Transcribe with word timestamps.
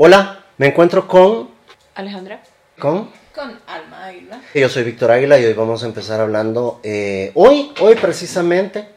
Hola, 0.00 0.44
me 0.58 0.68
encuentro 0.68 1.08
con... 1.08 1.50
Alejandra. 1.96 2.40
¿Con? 2.78 3.10
Con 3.34 3.58
Alma 3.66 4.04
Águila. 4.04 4.40
Yo 4.54 4.68
soy 4.68 4.84
Víctor 4.84 5.10
Águila 5.10 5.40
y 5.40 5.44
hoy 5.44 5.54
vamos 5.54 5.82
a 5.82 5.86
empezar 5.86 6.20
hablando... 6.20 6.78
eh, 6.84 7.32
hoy, 7.34 7.72
hoy 7.80 7.96
precisamente, 7.96 8.88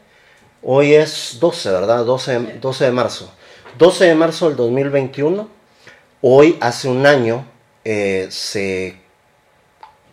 hoy 0.62 0.94
es 0.94 1.38
12, 1.40 1.72
¿verdad? 1.72 2.04
12, 2.04 2.58
12 2.60 2.84
de 2.84 2.92
marzo. 2.92 3.34
12 3.78 4.04
de 4.04 4.14
marzo 4.14 4.46
del 4.46 4.54
2021. 4.56 5.48
Hoy, 6.20 6.56
hace 6.60 6.86
un 6.86 7.04
año, 7.04 7.46
eh, 7.84 8.28
se, 8.30 8.94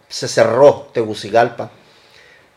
se 0.08 0.28
cerró 0.28 0.90
Tegucigalpa. 0.92 1.70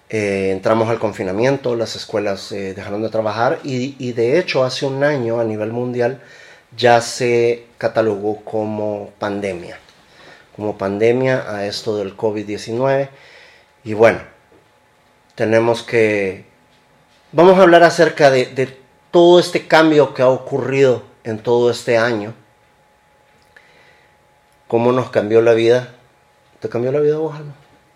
Eh, 0.08 0.52
entramos 0.52 0.88
al 0.88 0.98
confinamiento, 0.98 1.76
las 1.76 1.96
escuelas 1.96 2.50
eh, 2.52 2.72
dejaron 2.72 3.02
de 3.02 3.10
trabajar 3.10 3.58
y, 3.62 3.94
y 3.98 4.12
de 4.12 4.38
hecho 4.38 4.64
hace 4.64 4.86
un 4.86 5.04
año 5.04 5.38
a 5.38 5.44
nivel 5.44 5.70
mundial 5.70 6.22
ya 6.76 7.02
se 7.02 7.66
catalogó 7.82 8.44
como 8.44 9.10
pandemia, 9.18 9.76
como 10.54 10.78
pandemia 10.78 11.52
a 11.52 11.66
esto 11.66 11.96
del 11.96 12.16
COVID-19. 12.16 13.08
Y 13.82 13.94
bueno, 13.94 14.20
tenemos 15.34 15.82
que, 15.82 16.44
vamos 17.32 17.58
a 17.58 17.62
hablar 17.62 17.82
acerca 17.82 18.30
de, 18.30 18.46
de, 18.46 18.78
todo 19.10 19.40
este 19.40 19.66
cambio 19.66 20.14
que 20.14 20.22
ha 20.22 20.28
ocurrido 20.28 21.02
en 21.24 21.40
todo 21.40 21.72
este 21.72 21.98
año, 21.98 22.34
cómo 24.68 24.92
nos 24.92 25.10
cambió 25.10 25.42
la 25.42 25.52
vida. 25.52 25.92
¿Te 26.60 26.68
cambió 26.68 26.92
la 26.92 27.00
vida 27.00 27.18
vos, 27.18 27.34
Alma? 27.34 27.54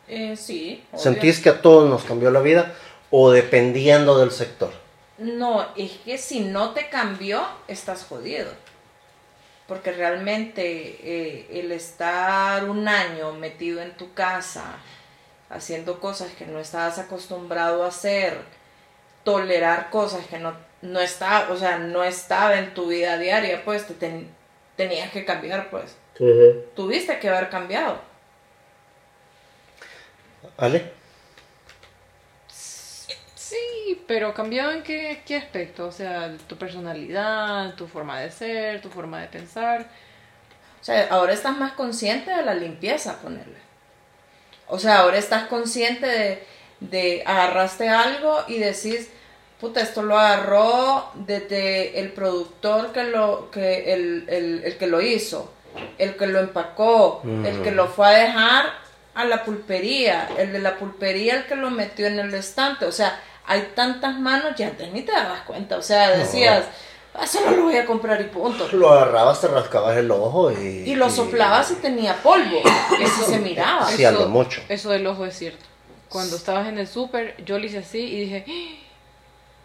Eh, 0.09 0.37
sí. 0.37 0.85
¿Sentís 0.97 1.39
que 1.39 1.51
a 1.51 1.63
todos 1.63 1.89
nos 1.89 2.03
cambió 2.03 2.33
la 2.33 2.41
vida 2.41 2.75
o 3.13 3.31
dependiendo 3.31 4.19
del 4.19 4.33
sector? 4.33 4.73
No, 5.17 5.65
es 5.77 5.93
que 6.05 6.19
si 6.19 6.41
no 6.41 6.73
te 6.73 6.89
cambió, 6.89 7.41
estás 7.69 8.05
jodido. 8.05 8.51
Porque 9.67 9.91
realmente 9.93 10.63
eh, 11.03 11.47
el 11.51 11.73
estar 11.73 12.69
un 12.69 12.87
año 12.87 13.33
metido 13.33 13.81
en 13.83 13.97
tu 13.97 14.15
casa, 14.15 14.65
haciendo 15.51 15.99
cosas 16.01 16.31
que 16.33 16.47
no 16.47 16.59
estabas 16.61 16.99
acostumbrado 16.99 17.85
a 17.85 17.89
hacer, 17.89 18.39
tolerar 19.25 19.91
cosas 19.91 20.25
que 20.27 20.39
no, 20.39 20.55
no 20.83 21.01
estaba, 21.01 21.51
o 21.51 21.57
sea, 21.57 21.79
no 21.79 22.05
estaba 22.05 22.59
en 22.59 22.75
tu 22.75 22.87
vida 22.89 23.19
diaria, 23.19 23.65
pues 23.65 23.87
te 23.89 23.95
ten- 23.95 24.29
tenías 24.77 25.11
que 25.11 25.25
cambiar, 25.25 25.69
pues. 25.69 25.97
Tuviste 26.77 27.19
que 27.19 27.29
haber 27.29 27.49
cambiado. 27.51 28.01
¿Ale? 30.59 30.93
Sí, 33.87 34.03
pero 34.09 34.35
cambiado 34.35 34.73
en 34.73 34.83
qué, 34.83 35.23
qué 35.25 35.37
aspecto? 35.37 35.87
O 35.87 35.93
sea, 35.93 36.37
tu 36.49 36.57
personalidad, 36.57 37.75
tu 37.77 37.87
forma 37.87 38.19
de 38.19 38.33
ser, 38.33 38.81
tu 38.81 38.89
forma 38.89 39.21
de 39.21 39.29
pensar. 39.29 39.87
O 40.81 40.85
sea, 40.85 41.07
ahora 41.09 41.33
estás 41.33 41.57
más 41.57 41.73
consciente 41.75 42.33
de 42.33 42.43
la 42.43 42.55
limpieza, 42.55 43.21
ponerle. 43.23 43.59
O 44.67 44.81
sea, 44.81 44.99
ahora 44.99 45.19
estás 45.19 45.45
consciente 45.45 46.05
de, 46.05 46.45
de 46.81 47.23
agarraste 47.25 47.89
algo 47.89 48.43
y 48.49 48.59
decís, 48.59 49.09
puta, 49.61 49.81
esto 49.81 50.03
lo 50.03 50.19
agarró 50.19 51.13
desde 51.15 52.01
el 52.01 52.11
productor 52.11 52.91
que 52.91 53.05
lo, 53.05 53.53
que 53.53 53.95
el, 53.95 54.25
el, 54.29 54.65
el 54.65 54.79
que 54.79 54.89
lo 54.89 55.01
hizo, 55.01 55.53
el 55.99 56.17
que 56.17 56.27
lo 56.27 56.41
empacó, 56.41 57.23
el 57.25 57.63
que 57.63 57.71
lo 57.71 57.87
fue 57.87 58.09
a 58.09 58.19
dejar 58.19 58.65
a 59.15 59.25
la 59.25 59.45
pulpería, 59.45 60.29
el 60.39 60.53
de 60.53 60.59
la 60.59 60.77
pulpería 60.77 61.37
el 61.37 61.47
que 61.47 61.55
lo 61.55 61.71
metió 61.71 62.09
en 62.09 62.19
el 62.19 62.35
estante. 62.35 62.85
O 62.87 62.93
sea, 62.93 63.21
hay 63.47 63.73
tantas 63.75 64.19
manos, 64.19 64.55
ya 64.57 64.69
antes 64.69 64.93
ni 64.93 65.03
te 65.03 65.13
dabas 65.13 65.43
cuenta. 65.43 65.77
O 65.77 65.83
sea, 65.83 66.11
decías, 66.17 66.65
ah, 67.15 67.27
solo 67.27 67.53
lo 67.53 67.63
voy 67.65 67.77
a 67.77 67.87
comprar 67.87 68.21
y 68.21 68.25
punto. 68.25 68.69
Lo 68.73 68.91
agarrabas, 68.91 69.41
te 69.41 69.49
rascabas 69.49 69.97
el 69.97 70.11
ojo 70.11 70.51
y... 70.53 70.85
Y 70.91 70.95
lo 70.95 71.09
soplabas 71.11 71.71
y 71.71 71.75
tenía 71.77 72.15
polvo. 72.23 72.61
Eso 73.01 73.25
se 73.31 73.39
miraba. 73.39 73.87
Sí, 73.91 74.03
lo 74.03 74.29
mucho. 74.29 74.61
Eso 74.69 74.91
del 74.91 75.07
ojo 75.07 75.25
es 75.27 75.37
cierto. 75.37 75.65
Cuando 76.09 76.37
estabas 76.37 76.69
en 76.69 76.79
el 76.79 76.87
súper, 76.87 77.43
yo 77.45 77.59
le 77.59 77.67
hice 77.67 77.79
así 77.79 77.99
y 77.99 78.21
dije, 78.21 78.45
"Ah", 78.49 78.83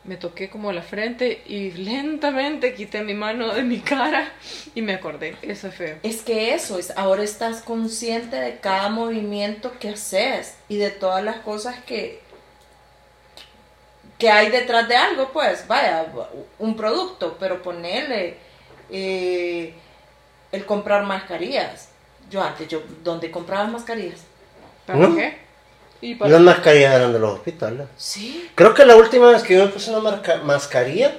me 0.04 0.18
toqué 0.18 0.50
como 0.50 0.72
la 0.72 0.82
frente 0.82 1.44
y 1.46 1.72
lentamente 1.72 2.74
quité 2.74 3.04
mi 3.04 3.14
mano 3.14 3.54
de 3.54 3.62
mi 3.62 3.80
cara 3.80 4.32
y 4.74 4.82
me 4.82 4.96
acordé. 4.96 5.38
Eso 5.44 5.68
es 5.68 5.76
feo. 5.76 5.98
Es 6.02 6.24
que 6.24 6.56
eso 6.56 6.80
es, 6.80 6.92
ahora 6.98 7.22
estás 7.24 7.62
consciente 7.62 8.36
de 8.38 8.58
cada 8.58 8.90
movimiento 8.90 9.74
que 9.80 9.90
haces 9.90 10.56
y 10.70 10.78
de 10.78 10.90
todas 10.90 11.24
las 11.24 11.38
cosas 11.38 11.76
que 11.86 12.21
que 14.22 14.30
hay 14.30 14.52
detrás 14.52 14.88
de 14.88 14.96
algo, 14.96 15.30
pues, 15.34 15.68
vaya, 15.68 16.06
un 16.60 16.78
producto, 16.78 17.36
pero 17.40 17.60
ponerle 17.64 18.38
eh, 18.92 19.74
el 20.52 20.64
comprar 20.68 21.04
mascarillas. 21.06 21.88
Yo 22.30 22.40
antes, 22.44 22.68
yo, 22.68 22.82
¿dónde 23.04 23.32
compraba 23.32 23.66
mascarillas? 23.66 24.20
¿Para 24.86 25.00
¿No? 25.00 25.16
qué? 25.16 25.40
Y 26.02 26.14
para... 26.14 26.30
las 26.34 26.42
mascarillas 26.42 26.94
eran 26.96 27.14
de 27.14 27.18
los 27.18 27.34
hospitales. 27.34 27.88
Sí. 27.98 28.48
Creo 28.54 28.76
que 28.76 28.86
la 28.86 28.96
última 28.96 29.32
vez 29.32 29.42
que 29.42 29.56
yo 29.56 29.66
me 29.66 29.72
puse 29.72 29.90
una 29.90 30.00
marca- 30.02 30.38
mascarilla 30.44 31.14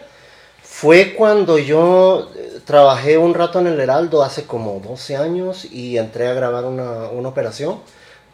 fue 0.62 1.14
cuando 1.14 1.58
yo 1.58 2.30
eh, 2.36 2.60
trabajé 2.64 3.18
un 3.18 3.34
rato 3.34 3.58
en 3.58 3.66
el 3.66 3.80
Heraldo 3.80 4.22
hace 4.22 4.46
como 4.46 4.78
12 4.78 5.16
años 5.16 5.64
y 5.64 5.98
entré 5.98 6.28
a 6.28 6.34
grabar 6.34 6.64
una, 6.66 7.08
una 7.08 7.28
operación 7.30 7.80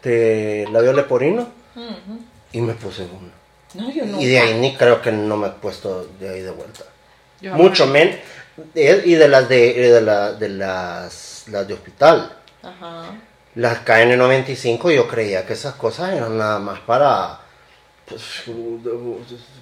de 0.03 0.67
labio 0.71 0.93
leporino 0.93 1.47
Ujú. 1.75 2.19
y 2.51 2.61
me 2.61 2.73
puse 2.75 3.01
una. 3.01 3.33
No, 3.75 3.89
yo. 3.91 4.03
Y 4.19 4.25
de 4.25 4.39
ahí 4.39 4.53
ni 4.55 4.75
creo 4.75 5.01
que 5.01 5.11
no 5.11 5.37
me 5.37 5.47
he 5.47 5.51
puesto 5.51 6.07
de 6.19 6.29
ahí 6.29 6.41
de 6.41 6.51
vuelta. 6.51 6.83
Yo 7.41 7.53
Mucho 7.53 7.85
menos. 7.87 8.15
Y 8.75 9.13
de 9.15 9.27
las 9.27 9.47
de, 9.47 9.73
de, 9.73 10.01
la- 10.01 10.33
de 10.33 10.49
las, 10.49 11.43
las 11.47 11.67
de 11.67 11.73
hospital. 11.73 12.35
Ajá. 12.61 13.05
Las 13.55 13.85
KN95 13.85 14.93
yo 14.93 15.07
creía 15.07 15.45
que 15.45 15.53
esas 15.53 15.75
cosas 15.75 16.13
eran 16.13 16.37
nada 16.37 16.59
más 16.59 16.79
para 16.81 17.39
pues, 18.05 18.21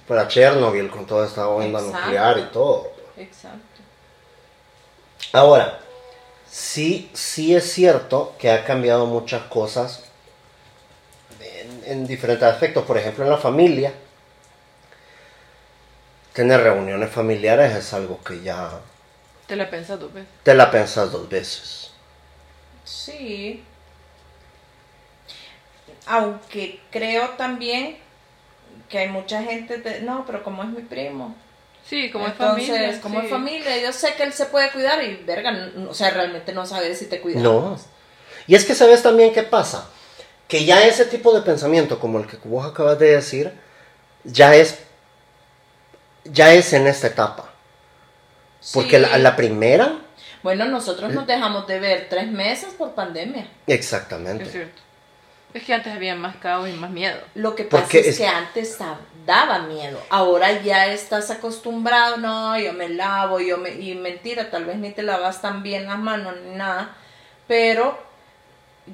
para 0.06 0.26
Chernobyl 0.26 0.88
con 0.90 1.06
toda 1.06 1.26
esta 1.26 1.46
onda 1.48 1.78
Exacto. 1.80 2.00
nuclear 2.00 2.38
y 2.38 2.42
todo. 2.52 2.90
Exacto. 3.16 3.58
Ahora, 5.32 5.78
sí, 6.50 7.10
sí 7.12 7.54
es 7.54 7.70
cierto 7.72 8.34
que 8.38 8.50
ha 8.50 8.64
cambiado 8.64 9.06
muchas 9.06 9.42
cosas 9.44 10.04
en, 11.60 11.82
en 11.92 12.06
diferentes 12.06 12.44
aspectos. 12.48 12.84
Por 12.84 12.98
ejemplo, 12.98 13.24
en 13.24 13.30
la 13.30 13.38
familia, 13.38 13.92
tener 16.32 16.60
reuniones 16.62 17.10
familiares 17.10 17.74
es 17.74 17.92
algo 17.92 18.20
que 18.22 18.40
ya 18.42 18.80
Te 19.46 19.56
la 19.56 19.68
pensas 19.70 19.98
dos 20.00 20.12
veces. 20.12 20.28
te 20.42 20.54
la 20.54 20.70
pensas 20.70 21.10
dos 21.12 21.28
veces. 21.28 21.90
Sí. 22.84 23.64
Aunque 26.06 26.80
creo 26.90 27.30
también 27.30 27.98
que 28.88 28.98
hay 28.98 29.08
mucha 29.08 29.42
gente 29.42 29.78
de, 29.78 30.00
no, 30.00 30.24
pero 30.26 30.42
como 30.42 30.62
es 30.62 30.68
mi 30.70 30.82
primo. 30.82 31.34
Sí, 31.84 32.10
como 32.10 32.26
Entonces, 32.26 32.68
es 32.68 33.00
familia. 33.00 33.00
como 33.00 33.20
sí. 33.20 33.26
es 33.26 33.30
familia, 33.30 33.78
yo 33.78 33.92
sé 33.92 34.14
que 34.14 34.22
él 34.22 34.32
se 34.32 34.46
puede 34.46 34.70
cuidar 34.70 35.02
y 35.02 35.16
verga, 35.16 35.52
o 35.88 35.94
sea, 35.94 36.10
realmente 36.10 36.52
no 36.52 36.66
sabes 36.66 36.98
si 36.98 37.06
te 37.06 37.20
cuida. 37.20 37.40
No. 37.40 37.78
Y 38.46 38.54
es 38.54 38.64
que 38.64 38.74
sabes 38.74 39.02
también 39.02 39.32
qué 39.32 39.42
pasa. 39.42 39.88
Que 40.48 40.64
ya 40.64 40.82
ese 40.86 41.04
tipo 41.04 41.32
de 41.34 41.42
pensamiento, 41.42 42.00
como 42.00 42.18
el 42.18 42.26
que 42.26 42.38
vos 42.44 42.66
acabas 42.66 42.98
de 42.98 43.12
decir, 43.16 43.52
ya 44.24 44.54
es, 44.54 44.78
ya 46.24 46.52
es 46.54 46.72
en 46.72 46.86
esta 46.86 47.06
etapa. 47.08 47.50
Porque 48.72 48.96
Sí. 48.96 49.02
la, 49.02 49.18
la 49.18 49.36
primera, 49.36 49.98
Bueno, 50.42 50.64
nosotros 50.66 51.12
nos 51.12 51.26
dejamos 51.26 51.66
de 51.66 51.80
ver 51.80 52.06
tres 52.08 52.28
meses 52.28 52.72
por 52.74 52.92
pandemia. 52.94 53.42
Es 53.66 53.74
exactamente. 53.74 54.46
cierto. 54.46 54.82
Es 55.52 55.64
que 55.64 55.74
antes 55.74 55.92
había 55.92 56.14
más 56.14 56.36
caos 56.36 56.68
y 56.68 56.72
más 56.72 56.90
miedo. 56.90 57.18
Lo 57.34 57.54
que 57.54 57.64
pasa 57.64 57.82
Porque 57.82 58.00
es, 58.00 58.06
es- 58.08 58.18
que 58.18 58.26
antes 58.26 58.78
da- 58.78 59.00
daba 59.26 59.60
miedo. 59.60 60.00
Ahora 60.10 60.52
ya 60.62 60.86
estás 60.92 61.30
acostumbrado, 61.30 62.18
no, 62.18 62.58
yo 62.58 62.72
me 62.72 62.88
lavo, 62.88 63.40
yo 63.40 63.58
me... 63.58 63.70
Y 63.70 63.94
mentira, 63.94 64.50
tal 64.50 64.64
vez 64.64 64.76
ni 64.76 64.90
te 64.92 65.02
lavas 65.02 65.40
tan 65.42 65.62
bien 65.62 65.86
las 65.86 65.98
manos 65.98 66.34
ni 66.44 66.54
nada, 66.56 66.94
pero 67.48 67.98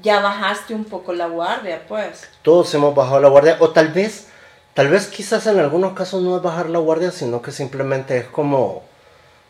ya 0.02 0.20
bajaste 0.20 0.74
un 0.74 0.84
poco 0.84 1.12
la 1.12 1.26
guardia, 1.26 1.82
pues. 1.86 2.28
Todos 2.42 2.72
hemos 2.74 2.94
bajado 2.94 3.20
la 3.20 3.28
guardia. 3.28 3.56
O 3.60 3.70
tal 3.70 3.88
vez, 3.88 4.28
tal 4.74 4.88
vez 4.88 5.06
quizás 5.08 5.46
en 5.46 5.58
algunos 5.58 5.94
casos 5.94 6.22
no 6.22 6.36
es 6.36 6.42
bajar 6.42 6.68
la 6.70 6.78
guardia, 6.78 7.10
sino 7.10 7.42
que 7.42 7.52
simplemente 7.52 8.18
es 8.18 8.26
como, 8.26 8.84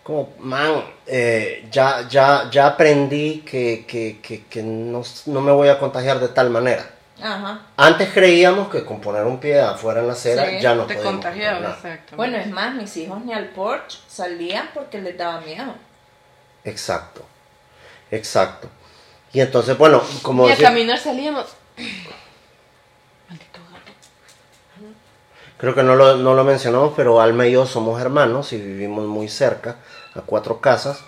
como, 0.03 0.31
man, 0.39 0.85
eh, 1.07 1.69
ya, 1.71 2.09
ya, 2.09 2.49
ya 2.51 2.67
aprendí 2.69 3.41
que, 3.41 3.85
que, 3.87 4.21
que, 4.23 4.45
que 4.45 4.63
no, 4.63 5.03
no 5.27 5.41
me 5.41 5.53
voy 5.53 5.69
a 5.69 5.79
contagiar 5.79 6.21
de 6.21 6.29
tal 6.29 6.51
manera. 6.51 6.91
Ajá. 7.23 7.61
Antes 7.77 8.13
creíamos 8.13 8.69
que 8.69 8.85
con 8.85 9.01
poner 9.01 9.25
un 9.25 9.39
pie 9.39 9.61
afuera 9.61 10.01
en 10.01 10.09
la 10.09 10.15
acera 10.15 10.47
Sí, 10.47 10.61
ya 10.61 10.75
no 10.75 10.85
te 10.85 10.97
contagiaba. 10.97 11.79
Bueno, 12.17 12.37
es 12.39 12.51
más, 12.51 12.75
mis 12.75 12.97
hijos 12.97 13.25
ni 13.25 13.33
al 13.33 13.49
porch 13.51 14.01
salían 14.09 14.71
porque 14.75 15.01
les 15.01 15.17
daba 15.17 15.41
miedo. 15.41 15.75
Exacto, 16.65 17.25
exacto. 18.11 18.69
Y 19.35 19.41
entonces, 19.41 19.77
bueno, 19.77 20.03
como 20.23 20.45
y 20.45 20.49
a 20.49 20.51
decía- 20.53 20.69
caminar 20.69 20.99
salíamos. 20.99 21.47
Maldito 23.29 23.59
gato. 23.73 23.93
creo 25.59 25.75
que 25.75 25.83
no 25.83 25.97
lo, 25.97 26.17
no 26.17 26.35
lo 26.35 26.45
mencionamos, 26.45 26.93
pero 26.97 27.21
Alma 27.21 27.47
y 27.47 27.53
yo 27.53 27.67
somos 27.67 28.01
hermanos 28.01 28.53
y 28.53 28.59
vivimos 28.59 29.05
muy 29.07 29.29
cerca, 29.29 29.77
a 30.15 30.21
cuatro 30.23 30.61
casas. 30.61 31.01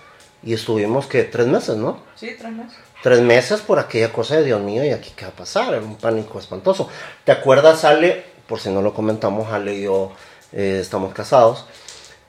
Y 0.43 0.53
estuvimos, 0.55 1.07
que 1.07 1.25
Tres 1.25 1.47
meses, 1.47 1.77
¿no? 1.77 1.99
Sí, 2.15 2.35
tres 2.39 2.53
meses. 2.53 2.77
Tres 3.03 3.21
meses 3.21 3.61
por 3.61 3.79
aquella 3.79 4.13
cosa 4.13 4.37
de 4.37 4.45
Dios 4.45 4.61
mío, 4.61 4.85
¿y 4.85 4.91
aquí 4.91 5.13
qué 5.17 5.25
va 5.25 5.31
a 5.31 5.35
pasar? 5.35 5.69
Era 5.75 5.83
un 5.83 5.97
pánico 5.97 6.39
espantoso. 6.39 6.89
¿Te 7.25 7.33
acuerdas, 7.33 7.85
Ale? 7.85 8.25
Por 8.47 8.61
si 8.61 8.71
no 8.71 8.83
lo 8.83 8.93
comentamos, 8.95 9.53
Ale 9.53 9.75
y 9.77 9.83
yo 9.83 10.13
eh, 10.53 10.79
estamos 10.81 11.13
casados. 11.15 11.65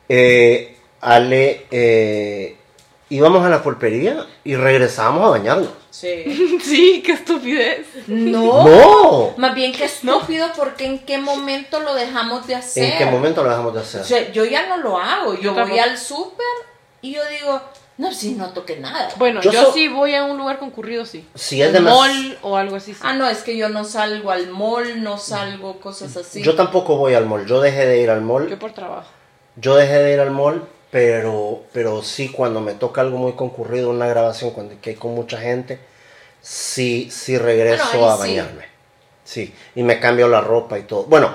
Eh, 0.09 0.77
Ale, 1.01 1.65
eh, 1.71 2.56
íbamos 3.09 3.45
a 3.45 3.49
la 3.49 3.63
pulpería 3.63 4.25
y 4.43 4.55
regresábamos 4.55 5.25
a 5.25 5.29
bañarnos. 5.29 5.69
Sí. 5.91 6.57
Sí, 6.63 7.01
qué 7.05 7.13
estupidez. 7.13 7.87
No. 8.07 8.67
¡No! 8.67 9.33
Más 9.37 9.55
bien 9.55 9.71
que 9.71 9.85
estúpido 9.85 10.47
porque 10.55 10.85
en 10.85 10.99
qué 10.99 11.17
momento 11.17 11.79
lo 11.79 11.93
dejamos 11.93 12.45
de 12.47 12.55
hacer. 12.55 12.83
¿En 12.93 12.97
qué 12.97 13.05
momento 13.05 13.43
lo 13.43 13.49
dejamos 13.49 13.73
de 13.73 13.79
hacer? 13.81 14.01
O 14.01 14.03
sea, 14.03 14.31
yo 14.31 14.43
ya 14.45 14.67
no 14.67 14.77
lo 14.77 14.97
hago. 14.97 15.33
Yo 15.35 15.53
voy 15.53 15.61
tampoco. 15.61 15.81
al 15.81 15.97
súper 15.97 16.45
y 17.01 17.13
yo 17.13 17.21
digo, 17.29 17.61
no, 17.97 18.11
si 18.13 18.33
no 18.33 18.49
toqué 18.49 18.77
nada. 18.77 19.09
Bueno, 19.17 19.41
Yo 19.41 19.51
yo, 19.51 19.63
so- 19.65 19.73
sí 19.73 19.87
voy 19.87 20.13
a 20.15 20.23
un 20.25 20.37
lugar 20.37 20.59
concurrido, 20.59 21.05
sí. 21.05 21.25
Si 21.35 21.61
es 21.61 21.71
de 21.71 21.79
más- 21.79 21.93
mall 21.93 22.37
o 22.41 22.57
algo 22.57 22.75
así. 22.75 22.93
sí. 22.93 22.99
Ah, 23.03 23.13
no, 23.13 23.27
es 23.27 23.39
que 23.43 23.55
yo 23.55 23.69
no 23.69 23.83
salgo 23.85 24.31
al 24.31 24.49
mall, 24.49 25.01
no 25.03 25.17
salgo 25.17 25.79
cosas 25.79 26.15
así. 26.17 26.41
Yo 26.43 26.55
tampoco 26.55 26.97
voy 26.97 27.13
al 27.13 27.25
mall. 27.25 27.45
Yo 27.45 27.61
dejé 27.61 27.85
de 27.85 28.01
ir 28.01 28.09
al 28.09 28.21
mall. 28.21 28.47
Yo 28.49 28.59
por 28.59 28.73
trabajo. 28.73 29.07
Yo 29.55 29.75
dejé 29.75 29.97
de 29.99 30.13
ir 30.13 30.19
al 30.19 30.31
mall, 30.31 30.67
pero, 30.91 31.63
pero 31.73 32.01
sí 32.03 32.29
cuando 32.29 32.61
me 32.61 32.73
toca 32.73 33.01
algo 33.01 33.17
muy 33.17 33.33
concurrido, 33.33 33.89
una 33.89 34.07
grabación 34.07 34.51
cuando 34.51 34.79
que 34.81 34.91
hay 34.91 34.95
con 34.95 35.13
mucha 35.15 35.37
gente, 35.39 35.79
sí, 36.41 37.09
sí 37.11 37.37
regreso 37.37 37.83
Ah, 37.93 37.97
no, 37.97 38.03
ahí 38.05 38.09
a 38.09 38.13
sí. 38.15 38.19
bañarme. 38.19 38.65
Sí, 39.23 39.53
y 39.75 39.83
me 39.83 39.99
cambio 39.99 40.27
la 40.29 40.39
ropa 40.41 40.79
y 40.79 40.83
todo. 40.83 41.03
Bueno, 41.03 41.33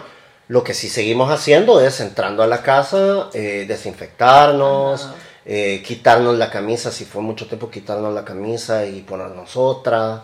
lo 0.48 0.64
que 0.64 0.72
sí 0.74 0.88
seguimos 0.88 1.30
haciendo 1.30 1.80
es 1.80 2.00
entrando 2.00 2.42
a 2.42 2.46
la 2.46 2.62
casa, 2.62 3.28
eh, 3.34 3.66
desinfectarnos, 3.68 5.04
Ajá. 5.04 5.14
eh, 5.44 5.82
quitarnos 5.84 6.38
la 6.38 6.50
camisa, 6.50 6.90
si 6.90 7.04
fue 7.04 7.20
mucho 7.20 7.46
tiempo 7.46 7.70
quitarnos 7.70 8.14
la 8.14 8.24
camisa 8.24 8.86
y 8.86 9.02
ponernos 9.02 9.56
otra. 9.56 10.22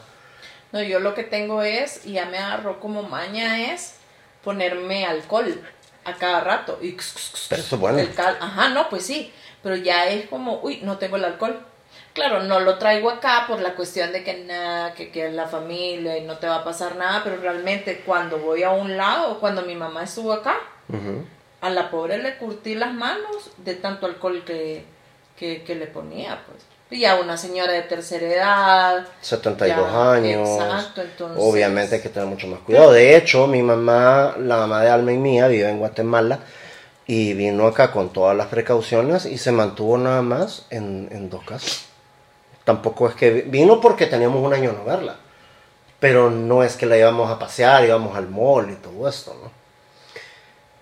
No, 0.73 0.83
yo 0.83 1.01
lo 1.01 1.15
que 1.15 1.25
tengo 1.25 1.63
es, 1.63 2.07
y 2.07 2.13
ya 2.13 2.27
me 2.27 2.39
agarró 2.39 2.81
como 2.81 3.03
maña, 3.03 3.73
es 3.73 3.95
ponerme 4.43 5.05
alcohol 5.07 5.61
a 6.05 6.15
cada 6.15 6.41
rato. 6.41 6.79
Y 6.83 6.93
Pero 7.49 7.63
eso 7.63 7.75
es 7.77 7.81
bueno. 7.81 7.99
el 7.99 8.15
cal- 8.15 8.39
Ajá, 8.41 8.69
no, 8.71 8.89
pues 8.89 9.05
sí. 9.07 9.33
Pero 9.63 9.77
ya 9.77 10.07
es 10.07 10.29
como, 10.29 10.61
uy, 10.63 10.81
no 10.83 10.99
tengo 10.99 11.17
el 11.17 11.25
alcohol. 11.25 11.61
Claro, 12.15 12.43
no 12.43 12.61
lo 12.61 12.79
traigo 12.79 13.11
acá 13.11 13.45
por 13.47 13.61
la 13.61 13.75
cuestión 13.75 14.13
de 14.13 14.25
que 14.25 14.35
nada, 14.45 14.95
que, 14.95 15.11
que 15.11 15.27
es 15.27 15.33
la 15.35 15.47
familia 15.47 16.17
y 16.19 16.23
no 16.23 16.39
te 16.39 16.47
va 16.49 16.57
a 16.57 16.65
pasar 16.65 16.97
nada, 16.97 17.23
pero 17.23 17.37
realmente 17.37 18.01
cuando 18.05 18.39
voy 18.39 18.63
a 18.63 18.71
un 18.71 18.97
lado, 18.97 19.39
cuando 19.41 19.63
mi 19.63 19.75
mamá 19.75 20.03
estuvo 20.05 20.33
acá, 20.33 20.57
a 21.61 21.71
la 21.71 21.91
pobre 21.91 22.19
le 22.19 22.37
curtí 22.39 22.75
las 22.75 22.93
manos 22.93 23.51
de 23.59 23.75
tanto 23.75 24.07
alcohol 24.07 24.43
que, 24.45 24.85
que, 25.37 25.63
que 25.65 25.75
le 25.75 25.87
ponía, 25.87 26.43
pues. 26.47 26.65
Y 26.91 27.01
ya 27.01 27.17
una 27.21 27.37
señora 27.37 27.73
de 27.73 27.83
tercera 27.83 28.27
edad, 28.27 29.07
72 29.21 29.91
Ya, 29.93 30.13
años. 30.13 30.49
exacto, 30.49 31.03
entonces- 31.03 31.43
Obviamente 31.45 31.97
hay 31.97 32.01
que 32.01 32.09
tener 32.09 32.29
mucho 32.29 32.47
más 32.47 32.61
cuidado. 32.61 32.93
De 32.93 33.15
hecho, 33.17 33.47
mi 33.47 33.63
mamá, 33.63 34.35
la 34.39 34.57
mamá 34.57 34.83
de 34.83 34.89
Alma 34.91 35.13
y 35.13 35.19
mía, 35.19 35.49
vive 35.49 35.69
en 35.69 35.79
Guatemala 35.79 36.39
y 37.07 37.35
vino 37.35 37.67
acá 37.67 37.91
con 37.93 38.11
todas 38.13 38.35
las 38.37 38.47
precauciones 38.47 39.27
y 39.27 39.37
se 39.37 39.53
mantuvo 39.53 39.99
nada 39.99 40.23
más 40.23 40.65
en, 40.71 41.09
en 41.13 41.29
dos 41.29 41.45
casas. 41.45 41.85
Tampoco 42.65 43.09
es 43.09 43.15
que 43.15 43.31
vi- 43.31 43.43
vino 43.43 43.81
porque 43.83 44.07
teníamos 44.07 44.43
un 44.45 44.55
año 44.55 44.73
no 44.73 44.85
verla. 44.85 45.17
Pero 46.01 46.31
no 46.31 46.63
es 46.63 46.77
que 46.77 46.87
la 46.87 46.97
íbamos 46.97 47.31
a 47.31 47.39
pasear, 47.39 47.85
íbamos 47.85 48.17
al 48.17 48.29
mall 48.29 48.71
y 48.71 48.77
todo 48.77 49.09
esto, 49.09 49.35
¿no? 49.43 49.51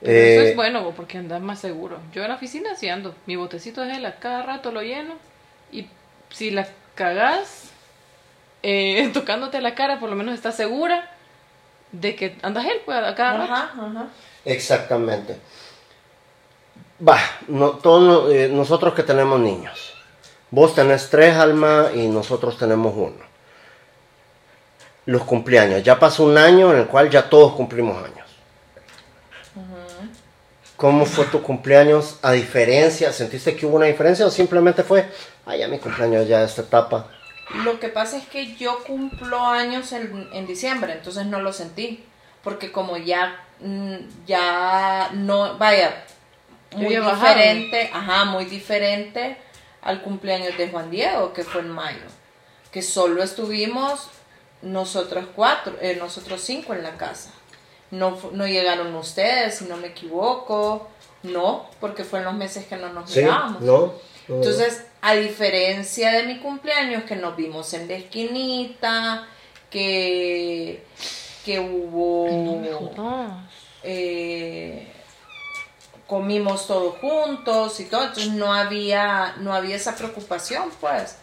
Pero 0.03 0.13
eso 0.19 0.41
Eh, 0.43 0.51
es 0.51 0.57
bueno 0.57 0.93
porque 0.95 1.19
andas 1.19 1.41
más 1.41 1.59
seguro. 1.59 1.99
Yo 2.13 2.23
en 2.23 2.29
la 2.29 2.35
oficina 2.37 2.77
sí 2.77 2.89
ando. 2.89 3.15
Mi 3.27 3.35
botecito 3.35 3.81
de 3.81 3.93
gel 3.95 4.05
a 4.07 4.17
cada 4.17 4.43
rato 4.43 4.71
lo 4.71 4.83
lleno. 4.83 5.15
Y 5.73 5.89
si 6.31 6.51
la 6.51 6.69
cagas 6.95 7.71
eh, 8.63 9.11
tocándote 9.15 9.61
la 9.61 9.75
cara, 9.75 10.01
por 10.01 10.11
lo 10.11 10.17
menos 10.17 10.35
estás 10.35 10.57
segura 10.57 11.11
de 11.93 12.17
que 12.17 12.37
andas 12.43 12.65
gel 12.65 12.81
pues, 12.85 12.99
a 12.99 13.15
cada 13.15 13.47
rato. 13.47 13.53
Ajá. 13.53 14.07
Exactamente. 14.45 15.39
Va, 17.07 17.19
no, 17.49 17.73
todos 17.73 18.33
eh, 18.33 18.49
nosotros 18.51 18.95
que 18.95 19.03
tenemos 19.03 19.39
niños. 19.39 19.95
Vos 20.51 20.75
tenés 20.75 21.11
tres 21.11 21.37
almas 21.37 21.95
y 21.95 22.09
nosotros 22.09 22.57
tenemos 22.57 22.95
uno. 22.97 23.27
Los 25.05 25.25
cumpleaños. 25.25 25.83
Ya 25.83 25.99
pasó 25.99 26.25
un 26.25 26.39
año 26.39 26.73
en 26.73 26.81
el 26.81 26.87
cual 26.87 27.11
ya 27.11 27.29
todos 27.29 27.53
cumplimos 27.53 28.03
años. 28.03 28.27
¿Cómo 30.77 31.07
fue 31.07 31.25
tu 31.27 31.43
cumpleaños? 31.43 32.19
¿A 32.23 32.33
diferencia? 32.33 33.13
¿Sentiste 33.13 33.57
que 33.57 33.65
hubo 33.67 33.77
una 33.77 33.87
diferencia 33.87 34.27
o 34.27 34.31
simplemente 34.31 34.83
fue, 34.83 35.07
ay, 35.47 35.61
ya 35.61 35.69
mi 35.69 35.79
cumpleaños 35.79 36.29
ya 36.29 36.43
esta 36.43 36.63
etapa? 36.63 37.07
Lo 37.65 37.79
que 37.81 37.89
pasa 37.89 38.19
es 38.19 38.27
que 38.27 38.57
yo 38.57 38.83
cumplo 38.85 39.39
años 39.39 39.93
en, 39.93 40.29
en 40.33 40.47
diciembre, 40.47 40.93
entonces 40.93 41.27
no 41.27 41.41
lo 41.41 41.53
sentí. 41.53 42.05
Porque 42.43 42.71
como 42.71 42.97
ya, 42.97 43.45
mm, 43.61 43.97
ya 44.27 45.11
no, 45.15 45.57
vaya, 45.59 46.05
muy 46.77 46.97
diferente, 46.97 47.91
ajá, 47.93 48.25
muy 48.25 48.45
diferente 48.45 49.37
al 49.83 50.03
cumpleaños 50.03 50.57
de 50.57 50.69
Juan 50.69 50.91
Diego, 50.91 51.33
que 51.33 51.43
fue 51.43 51.63
en 51.63 51.71
mayo. 51.71 52.05
Que 52.71 52.83
solo 52.83 53.23
estuvimos 53.23 54.11
nosotros 54.63 55.27
cuatro, 55.35 55.75
eh, 55.81 55.97
nosotros 55.99 56.41
cinco 56.41 56.75
en 56.75 56.83
la 56.83 56.97
casa. 56.97 57.31
No, 57.91 58.19
no 58.33 58.47
llegaron 58.47 58.95
ustedes, 58.95 59.59
si 59.59 59.65
no 59.65 59.77
me 59.77 59.89
equivoco. 59.89 60.89
No, 61.23 61.69
porque 61.81 62.05
fue 62.05 62.21
en 62.21 62.27
los 62.27 62.35
meses 62.35 62.67
que 62.67 62.77
no 62.77 62.93
nos 62.93 63.15
mirábamos. 63.15 63.63
¿No? 63.63 63.95
Entonces, 64.29 64.85
a 65.01 65.15
diferencia 65.15 66.13
de 66.13 66.25
mi 66.25 66.39
cumpleaños, 66.39 67.05
que 67.05 67.17
nos 67.17 67.37
vimos 67.37 67.73
en 67.75 67.87
la 67.89 67.95
esquinita, 67.95 69.29
que, 69.71 70.85
que 71.45 71.61
hubo... 71.61 72.29
No 72.97 73.47
eh, 73.89 74.93
comimos 76.09 76.67
todos 76.67 76.97
juntos 76.99 77.79
y 77.81 77.85
todo, 77.85 78.03
entonces 78.03 78.33
no 78.33 78.53
había, 78.53 79.35
no 79.39 79.55
había 79.55 79.77
esa 79.77 79.95
preocupación, 79.95 80.71
pues. 80.81 81.17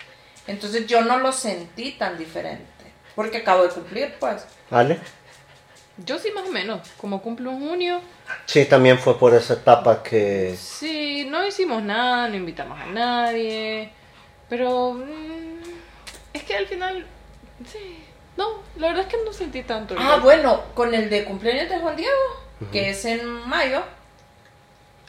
Entonces 0.47 0.87
yo 0.87 1.01
no 1.01 1.19
lo 1.19 1.31
sentí 1.31 1.91
tan 1.91 2.17
diferente, 2.17 2.65
porque 3.15 3.37
acabo 3.37 3.63
de 3.63 3.69
cumplir, 3.69 4.13
pues. 4.19 4.45
¿Vale? 4.69 4.99
Yo 5.97 6.17
sí, 6.17 6.31
más 6.31 6.47
o 6.47 6.51
menos. 6.51 6.87
Como 6.97 7.21
cumplo 7.21 7.51
en 7.51 7.59
junio, 7.59 8.01
Sí, 8.45 8.65
también 8.65 8.99
fue 8.99 9.17
por 9.17 9.33
esa 9.33 9.53
etapa 9.53 10.03
que... 10.03 10.55
sí, 10.57 11.25
no 11.29 11.45
hicimos 11.45 11.81
nada, 11.83 12.27
no 12.27 12.35
invitamos 12.35 12.79
a 12.79 12.85
nadie. 12.85 13.89
Pero 14.49 14.93
mm, 14.93 15.63
es 16.33 16.43
que 16.43 16.55
al 16.55 16.67
final, 16.67 17.05
sí. 17.71 18.03
No, 18.37 18.47
la 18.77 18.87
verdad 18.87 19.03
es 19.03 19.15
que 19.15 19.23
no 19.23 19.33
sentí 19.33 19.63
tanto. 19.63 19.95
Ah, 19.97 20.19
bueno, 20.21 20.63
con 20.73 20.93
el 20.93 21.09
de 21.09 21.23
cumpleaños 21.23 21.69
de 21.69 21.79
Juan 21.79 21.95
Diego, 21.95 22.11
que 22.71 22.89
es 22.89 23.05
en 23.05 23.25
mayo, 23.27 23.83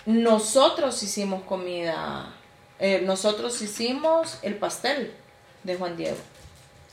nosotros 0.06 1.02
hicimos 1.02 1.42
comida, 1.44 2.34
eh, 2.78 3.00
nosotros 3.02 3.60
hicimos 3.62 4.38
el 4.42 4.56
pastel 4.56 5.14
de 5.62 5.76
Juan 5.76 5.96
Diego. 5.96 6.18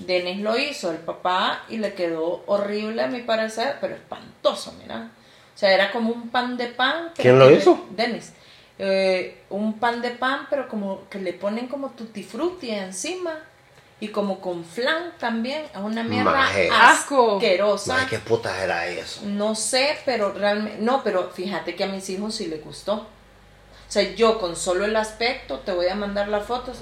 Denis 0.06 0.40
lo 0.40 0.58
hizo, 0.58 0.92
el 0.92 0.98
papá, 0.98 1.64
y 1.70 1.78
le 1.78 1.94
quedó 1.94 2.44
horrible 2.46 3.04
a 3.04 3.08
mi 3.08 3.22
parecer, 3.22 3.78
pero 3.82 3.96
espantoso, 3.96 4.74
mira. 4.82 5.12
O 5.54 5.58
sea, 5.58 5.72
era 5.74 5.92
como 5.92 6.12
un 6.12 6.30
pan 6.30 6.58
de 6.58 6.68
pan. 6.68 7.12
¿Quién 7.16 7.38
lo 7.38 7.52
hizo? 7.52 7.88
Denis. 7.92 8.34
Eh, 8.80 9.44
un 9.50 9.80
pan 9.80 10.02
de 10.02 10.12
pan, 10.12 10.48
pero 10.50 10.68
como 10.68 11.08
que 11.10 11.20
le 11.20 11.34
ponen 11.34 11.68
como 11.68 11.92
tutti 11.92 12.24
frutti 12.24 12.72
encima. 12.72 13.38
Y 14.00 14.08
como 14.08 14.42
con 14.42 14.66
flan 14.66 15.14
también, 15.20 15.64
a 15.76 15.82
una 15.82 16.02
mierda 16.02 16.32
Maje. 16.32 16.70
Asco. 16.72 17.36
asquerosa. 17.36 17.98
Ay, 18.00 18.08
qué 18.10 18.18
puta 18.18 18.64
era 18.64 18.88
eso. 18.88 19.22
No 19.26 19.54
sé, 19.54 19.96
pero 20.06 20.34
realmente, 20.34 20.80
no, 20.82 21.04
pero 21.04 21.30
fíjate 21.30 21.76
que 21.76 21.84
a 21.84 21.88
mis 21.88 22.10
hijos 22.10 22.34
sí 22.34 22.48
les 22.48 22.64
gustó. 22.64 22.96
O 22.96 23.06
sea, 23.88 24.02
yo 24.16 24.40
con 24.40 24.56
solo 24.56 24.86
el 24.86 24.96
aspecto, 24.96 25.60
te 25.60 25.72
voy 25.72 25.88
a 25.88 25.96
mandar 25.96 26.30
las 26.30 26.48
fotos. 26.48 26.78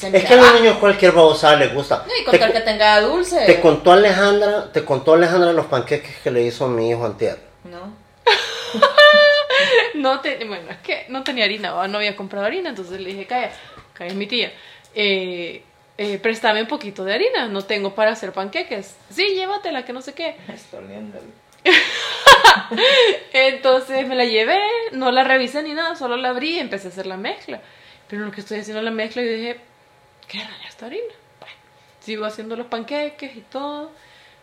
Es 0.00 0.24
que 0.24 0.34
a 0.34 0.36
los 0.36 0.54
niños 0.60 0.78
cualquier 0.78 1.12
babosada 1.12 1.56
les 1.56 1.72
gusta. 1.72 2.04
No, 2.06 2.12
y 2.20 2.24
con 2.24 2.32
Te 2.32 2.38
tal 2.38 2.52
que 2.52 2.60
tenga 2.60 3.00
dulce. 3.00 3.44
Te 3.46 3.60
contó 3.60 3.92
Alejandra, 3.92 4.72
te 4.72 4.84
contó 4.84 5.14
Alejandra 5.14 5.52
los 5.52 5.66
panqueques 5.66 6.16
que 6.18 6.30
le 6.30 6.42
hizo 6.42 6.64
a 6.64 6.68
mi 6.68 6.90
hijo 6.90 7.04
antier. 7.04 7.38
No. 7.64 7.92
No 9.94 10.20
te, 10.20 10.44
bueno, 10.44 10.70
es 10.70 10.78
que 10.78 11.04
no 11.08 11.22
tenía 11.22 11.44
harina, 11.44 11.72
¿va? 11.72 11.86
no 11.86 11.98
había 11.98 12.16
comprado 12.16 12.46
harina, 12.46 12.70
entonces 12.70 12.98
le 13.00 13.10
dije, 13.10 13.26
calla, 13.26 13.52
calla 13.92 14.14
mi 14.14 14.26
tía, 14.26 14.52
eh, 14.94 15.62
eh, 15.98 16.18
préstame 16.18 16.62
un 16.62 16.66
poquito 16.66 17.04
de 17.04 17.14
harina, 17.14 17.46
no 17.46 17.62
tengo 17.62 17.94
para 17.94 18.12
hacer 18.12 18.32
panqueques. 18.32 18.96
Sí, 19.10 19.34
llévatela, 19.34 19.84
que 19.84 19.92
no 19.92 20.02
sé 20.02 20.14
qué. 20.14 20.36
Está. 20.52 20.80
Entonces 23.32 24.06
me 24.08 24.16
la 24.16 24.24
llevé, 24.24 24.58
no 24.92 25.12
la 25.12 25.22
revisé 25.22 25.62
ni 25.62 25.74
nada, 25.74 25.94
solo 25.94 26.16
la 26.16 26.30
abrí 26.30 26.56
y 26.56 26.58
empecé 26.58 26.88
a 26.88 26.90
hacer 26.90 27.06
la 27.06 27.16
mezcla. 27.16 27.60
Pero 28.08 28.24
lo 28.24 28.32
que 28.32 28.40
estoy 28.40 28.58
haciendo 28.58 28.82
la 28.82 28.90
mezcla, 28.90 29.22
yo 29.22 29.30
dije, 29.30 29.60
¿qué 30.32 30.38
raya 30.40 30.68
esta 30.68 30.86
harina? 30.86 31.14
Bueno, 31.38 31.54
sigo 32.00 32.24
haciendo 32.24 32.56
los 32.56 32.66
panqueques 32.66 33.36
y 33.36 33.42
todo. 33.42 33.90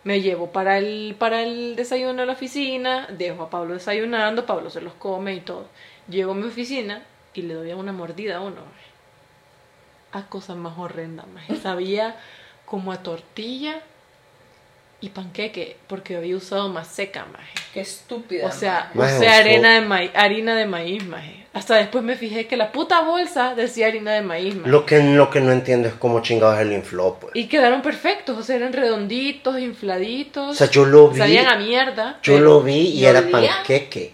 Me 0.06 0.22
llevo 0.22 0.52
para 0.54 0.78
el, 0.78 1.16
para 1.20 1.42
el 1.44 1.76
desayuno 1.76 2.22
a 2.22 2.26
la 2.26 2.32
oficina, 2.34 3.08
dejo 3.12 3.44
a 3.44 3.50
Pablo 3.50 3.74
desayunando, 3.74 4.46
Pablo 4.46 4.70
se 4.70 4.80
los 4.80 4.94
come 4.94 5.34
y 5.34 5.42
todo. 5.42 5.68
Llego 6.08 6.32
a 6.32 6.36
mi 6.36 6.48
oficina 6.48 7.04
y 7.34 7.42
le 7.42 7.54
doy 7.56 7.74
una 7.74 7.92
mordida 7.92 8.38
a 8.38 8.42
uno. 8.42 8.62
a 10.14 10.24
cosa 10.28 10.56
más 10.56 10.78
horrenda, 10.78 11.26
maje. 11.34 11.56
Sabía 11.58 12.16
como 12.66 12.92
a 12.94 13.04
tortilla 13.04 13.82
y 15.02 15.10
panqueque, 15.10 15.78
porque 15.88 16.16
había 16.18 16.36
usado 16.36 16.68
más 16.70 16.88
seca, 16.88 17.26
maje. 17.32 17.54
Qué 17.74 17.82
estúpida. 17.82 18.48
O 18.48 18.52
sea, 18.52 18.92
Maje, 18.94 19.18
usé 19.18 19.28
usó- 19.28 19.36
arena 19.36 19.74
de 19.76 19.82
maíz, 19.82 20.12
harina 20.16 20.56
de 20.56 20.66
maíz, 20.66 21.06
maje. 21.06 21.46
Hasta 21.52 21.76
después 21.76 22.04
me 22.04 22.16
fijé 22.16 22.46
que 22.48 22.56
la 22.58 22.72
puta 22.72 23.02
bolsa 23.02 23.56
decía 23.56 23.88
harina 23.88 24.12
de 24.14 24.22
maíz. 24.22 24.56
Lo 24.66 24.86
que, 24.86 25.02
lo 25.02 25.30
que 25.32 25.42
no 25.42 25.52
entiendo 25.52 25.88
es 25.88 25.96
cómo 25.96 26.22
chingados 26.22 26.60
el 26.60 26.72
infló, 26.74 27.18
pues. 27.20 27.36
Y 27.36 27.48
quedaron 27.48 27.82
perfectos, 27.82 28.38
o 28.38 28.44
sea, 28.44 28.56
eran 28.58 28.72
redonditos, 28.72 29.58
infladitos. 29.60 30.52
O 30.52 30.54
sea, 30.54 30.70
yo 30.70 30.86
lo 30.86 31.10
vi. 31.10 31.18
Sabían 31.18 31.48
a 31.48 31.56
mierda. 31.58 32.20
Yo 32.22 32.40
lo 32.40 32.62
vi 32.62 32.90
y 32.90 33.00
¿Y 33.00 33.06
era 33.06 33.24
panqueque. 33.32 34.14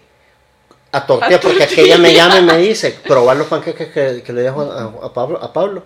A 0.93 1.05
tortilla, 1.05 1.35
A 1.35 1.39
porque 1.41 1.57
tortilla. 1.59 1.81
aquella 1.81 1.97
me 1.97 2.13
llama 2.13 2.39
y 2.39 2.43
me 2.43 2.57
dice, 2.57 2.97
probar 3.05 3.35
los 3.35 3.47
panqueques 3.47 3.89
que, 3.89 4.23
que 4.23 4.31
le 4.33 4.41
dejo 4.43 4.61
a, 4.61 5.05
a 5.05 5.13
Pablo, 5.13 5.37
a 5.43 5.51
Pablo. 5.51 5.83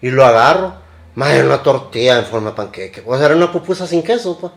Y 0.00 0.10
lo 0.10 0.24
agarro. 0.24 0.74
Más 1.14 1.30
era 1.30 1.44
una 1.44 1.62
tortilla 1.62 2.18
en 2.18 2.24
forma 2.24 2.50
de 2.50 2.56
panqueque. 2.56 3.02
Pues 3.02 3.20
era 3.20 3.34
una 3.36 3.52
pupusa 3.52 3.86
sin 3.86 4.02
queso, 4.02 4.38
pues. 4.38 4.52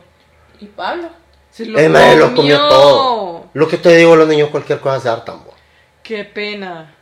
¿Y 0.61 0.65
Pablo? 0.67 1.09
Se 1.51 1.65
lo 1.65 1.77
Eh, 1.79 1.89
madre, 1.89 2.15
lo 2.17 2.33
comió. 2.33 2.57
comió 2.57 2.69
todo. 2.69 3.43
Lo 3.53 3.67
que 3.67 3.77
te 3.77 3.95
digo, 3.97 4.15
los 4.15 4.27
niños 4.27 4.49
cualquier 4.49 4.79
cosa 4.79 4.99
se 5.01 5.09
hartan. 5.09 5.39
Qué 6.09 6.23
pena. 6.23 6.95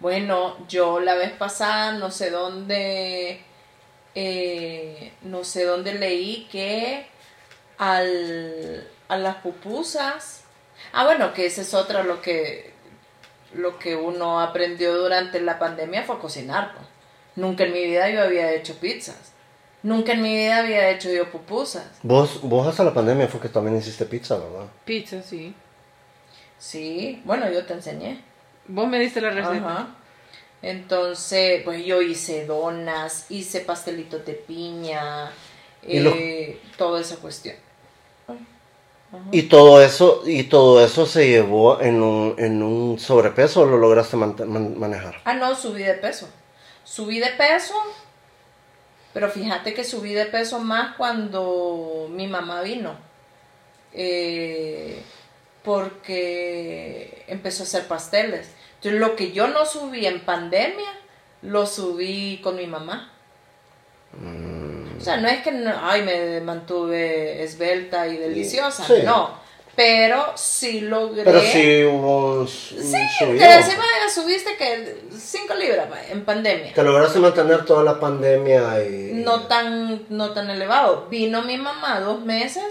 Bueno, 0.00 0.56
yo 0.66 0.98
la 0.98 1.14
vez 1.14 1.32
pasada 1.32 1.92
no 1.92 2.10
sé 2.10 2.30
dónde, 2.30 3.42
eh, 4.14 5.12
no 5.20 5.44
sé 5.44 5.66
dónde 5.66 5.92
leí 5.92 6.48
que 6.50 7.06
al, 7.76 8.88
a 9.08 9.18
las 9.18 9.36
pupusas, 9.36 10.44
ah 10.94 11.04
bueno, 11.04 11.34
que 11.34 11.44
ese 11.44 11.60
es 11.60 11.74
otra 11.74 12.02
lo 12.02 12.22
que, 12.22 12.72
lo 13.52 13.78
que 13.78 13.94
uno 13.94 14.40
aprendió 14.40 14.96
durante 14.96 15.38
la 15.42 15.58
pandemia 15.58 16.04
fue 16.04 16.18
cocinar. 16.18 16.72
pues. 16.72 16.86
Nunca 17.36 17.64
en 17.64 17.74
mi 17.74 17.84
vida 17.84 18.08
yo 18.08 18.22
había 18.22 18.52
hecho 18.52 18.74
pizzas, 18.76 19.34
nunca 19.82 20.12
en 20.12 20.22
mi 20.22 20.34
vida 20.34 20.60
había 20.60 20.88
hecho 20.88 21.10
yo 21.10 21.30
pupusas. 21.30 21.98
Vos, 22.02 22.40
vos 22.40 22.66
hasta 22.66 22.84
la 22.84 22.94
pandemia 22.94 23.28
fue 23.28 23.40
que 23.40 23.50
también 23.50 23.76
hiciste 23.76 24.06
pizza, 24.06 24.38
¿verdad? 24.38 24.68
Pizza, 24.86 25.20
sí. 25.20 25.54
Sí, 26.66 27.20
bueno, 27.26 27.50
yo 27.50 27.66
te 27.66 27.74
enseñé. 27.74 28.22
Vos 28.68 28.88
me 28.88 28.98
diste 28.98 29.20
la 29.20 29.28
receta. 29.30 29.56
Ajá. 29.56 29.88
Entonces, 30.62 31.62
pues 31.62 31.84
yo 31.84 32.00
hice 32.00 32.46
donas, 32.46 33.26
hice 33.28 33.60
pastelitos 33.60 34.24
de 34.24 34.32
piña, 34.32 35.26
lo- 35.26 36.10
eh, 36.14 36.58
toda 36.78 37.02
esa 37.02 37.16
cuestión. 37.16 37.56
Y 39.30 39.42
todo 39.42 39.82
eso, 39.82 40.22
y 40.26 40.44
todo 40.44 40.82
eso 40.84 41.04
se 41.04 41.28
llevó 41.28 41.80
en 41.82 42.02
un, 42.02 42.34
en 42.38 42.62
un 42.62 42.98
sobrepeso 42.98 43.60
o 43.60 43.66
lo 43.66 43.76
lograste 43.76 44.16
man- 44.16 44.78
manejar. 44.78 45.20
Ah, 45.24 45.34
no, 45.34 45.54
subí 45.54 45.82
de 45.82 45.94
peso. 45.94 46.28
Subí 46.82 47.20
de 47.20 47.28
peso, 47.36 47.74
pero 49.12 49.30
fíjate 49.30 49.74
que 49.74 49.84
subí 49.84 50.14
de 50.14 50.24
peso 50.26 50.58
más 50.60 50.96
cuando 50.96 52.08
mi 52.10 52.26
mamá 52.26 52.62
vino. 52.62 52.96
Eh, 53.92 55.00
porque 55.64 57.24
empezó 57.26 57.62
a 57.62 57.66
hacer 57.66 57.86
pasteles. 57.88 58.48
Entonces, 58.76 59.00
lo 59.00 59.16
que 59.16 59.32
yo 59.32 59.48
no 59.48 59.64
subí 59.66 60.06
en 60.06 60.20
pandemia, 60.20 60.88
lo 61.42 61.66
subí 61.66 62.40
con 62.42 62.56
mi 62.56 62.66
mamá. 62.66 63.10
Mm. 64.12 64.98
O 64.98 65.00
sea, 65.00 65.16
no 65.16 65.28
es 65.28 65.42
que 65.42 65.52
no- 65.52 65.74
ay, 65.82 66.02
me 66.02 66.40
mantuve 66.40 67.42
esbelta 67.42 68.06
y 68.06 68.16
deliciosa, 68.16 68.84
Sí. 68.86 69.02
no. 69.04 69.42
Pero 69.76 70.32
sí 70.36 70.82
logré. 70.82 71.24
Pero 71.24 71.40
sí 71.40 71.82
hubo 71.84 72.46
Sí, 72.46 72.76
que 73.18 73.54
encima 73.54 73.82
subiste 74.14 74.56
que 74.56 75.02
5 75.10 75.52
libras 75.54 75.88
en 76.10 76.24
pandemia. 76.24 76.72
Que 76.72 76.82
lograste 76.84 77.18
mantener 77.18 77.64
toda 77.64 77.82
la 77.82 77.98
pandemia 77.98 78.84
y... 78.84 79.14
No 79.14 79.48
tan, 79.48 80.04
no 80.10 80.30
tan 80.30 80.48
elevado. 80.50 81.08
Vino 81.10 81.42
mi 81.42 81.56
mamá 81.56 81.98
dos 81.98 82.20
meses 82.20 82.62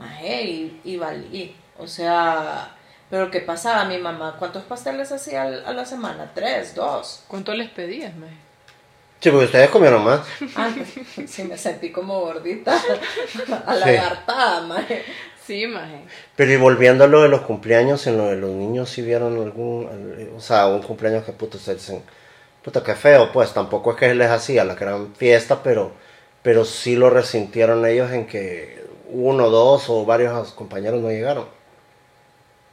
maje, 0.00 0.42
y, 0.42 0.80
y 0.82 0.96
valí. 0.96 1.54
O 1.80 1.86
sea, 1.86 2.74
pero 3.08 3.30
¿qué 3.30 3.40
pasaba 3.40 3.84
mi 3.84 3.98
mamá? 3.98 4.36
¿Cuántos 4.38 4.62
pasteles 4.64 5.10
hacía 5.12 5.42
a 5.42 5.72
la 5.72 5.84
semana? 5.84 6.30
¿Tres? 6.34 6.74
¿Dos? 6.74 7.24
¿Cuánto 7.28 7.54
les 7.54 7.70
pedías, 7.70 8.14
maje? 8.16 8.34
Sí, 9.20 9.30
porque 9.30 9.46
ustedes 9.46 9.68
comieron 9.70 10.02
más. 10.04 10.20
Ah, 10.56 10.70
pues, 10.74 11.30
sí 11.30 11.44
me 11.44 11.58
sentí 11.58 11.90
como 11.92 12.20
gordita. 12.20 12.74
A 13.66 13.74
la 13.74 13.86
Sí. 13.86 13.92
gartada, 13.92 14.62
maje. 14.62 15.04
Sí, 15.46 15.66
maje. 15.66 16.04
Pero 16.36 16.52
y 16.52 16.56
volviendo 16.56 17.04
a 17.04 17.06
lo 17.06 17.22
de 17.22 17.28
los 17.28 17.42
cumpleaños, 17.42 18.06
en 18.06 18.16
lo 18.16 18.28
de 18.28 18.36
los 18.36 18.50
niños, 18.50 18.88
si 18.88 19.02
vieron 19.02 19.36
algún... 19.42 20.30
O 20.36 20.40
sea, 20.40 20.68
un 20.68 20.80
cumpleaños 20.82 21.24
que 21.24 21.32
puto 21.32 21.58
ustedes 21.58 21.80
dicen... 21.86 22.02
Puta, 22.62 22.82
qué 22.84 22.94
feo, 22.94 23.32
pues 23.32 23.52
tampoco 23.54 23.92
es 23.92 23.96
que 23.96 24.14
les 24.14 24.30
hacía 24.30 24.64
la 24.64 24.74
gran 24.74 25.14
fiesta, 25.14 25.62
pero, 25.62 25.92
pero 26.42 26.64
sí 26.66 26.94
lo 26.94 27.08
resintieron 27.08 27.84
ellos 27.86 28.10
en 28.12 28.26
que 28.26 28.84
uno, 29.08 29.48
dos 29.48 29.88
o 29.88 30.04
varios 30.04 30.52
compañeros 30.52 31.00
no 31.00 31.08
llegaron. 31.08 31.46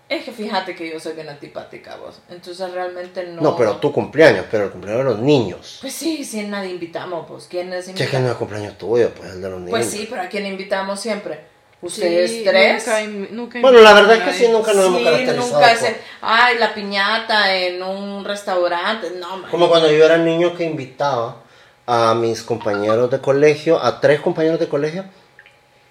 Es 0.09 0.23
que 0.23 0.31
fíjate 0.31 0.73
que 0.73 0.89
yo 0.89 0.99
soy 1.01 1.13
bien 1.13 1.27
antipática 1.27 1.97
vos. 1.97 2.19
Entonces 2.29 2.71
realmente 2.71 3.25
no. 3.27 3.41
No, 3.41 3.57
pero 3.57 3.75
tu 3.75 3.91
cumpleaños, 3.91 4.45
pero 4.49 4.65
el 4.65 4.71
cumpleaños 4.71 5.03
de 5.03 5.09
los 5.11 5.19
niños. 5.19 5.79
Pues 5.81 5.93
sí, 5.93 6.23
sí, 6.23 6.43
nadie 6.43 6.69
invitamos, 6.71 7.25
pues. 7.27 7.45
¿Quiénes 7.49 7.85
Si 7.85 7.91
es 7.91 7.97
que 7.97 8.03
invitamos? 8.03 8.25
no 8.27 8.31
es 8.31 8.37
cumpleaños 8.37 8.77
tuyo, 8.77 9.09
pues 9.13 9.31
el 9.33 9.41
de 9.41 9.49
los 9.49 9.59
niños. 9.59 9.71
Pues 9.71 9.89
sí, 9.89 10.07
pero 10.09 10.21
¿a 10.21 10.27
quién 10.27 10.45
invitamos 10.45 10.99
siempre? 11.01 11.41
¿Ustedes 11.81 12.31
Sí, 12.31 12.43
tres? 12.45 12.87
Nunca, 12.87 13.01
in- 13.03 13.27
nunca 13.35 13.59
Bueno, 13.61 13.79
la 13.81 13.93
verdad 13.93 14.15
es 14.17 14.23
que 14.23 14.33
sí, 14.33 14.47
nunca 14.51 14.73
nos 14.73 14.85
hemos 14.85 14.97
Sí, 14.99 15.03
caracterizado. 15.03 15.51
nunca 15.51 15.71
es, 15.73 15.95
ay, 16.21 16.57
la 16.57 16.73
piñata 16.73 17.53
en 17.55 17.83
un 17.83 18.23
restaurante, 18.25 19.11
no, 19.19 19.37
man. 19.37 19.51
Como 19.51 19.67
cuando 19.69 19.91
yo 19.91 20.03
era 20.05 20.17
niño 20.17 20.55
que 20.55 20.63
invitaba 20.63 21.43
a 21.85 22.15
mis 22.15 22.41
compañeros 22.43 23.11
de 23.11 23.19
colegio, 23.19 23.77
a 23.83 23.99
tres 23.99 24.21
compañeros 24.21 24.59
de 24.59 24.67
colegio, 24.69 25.05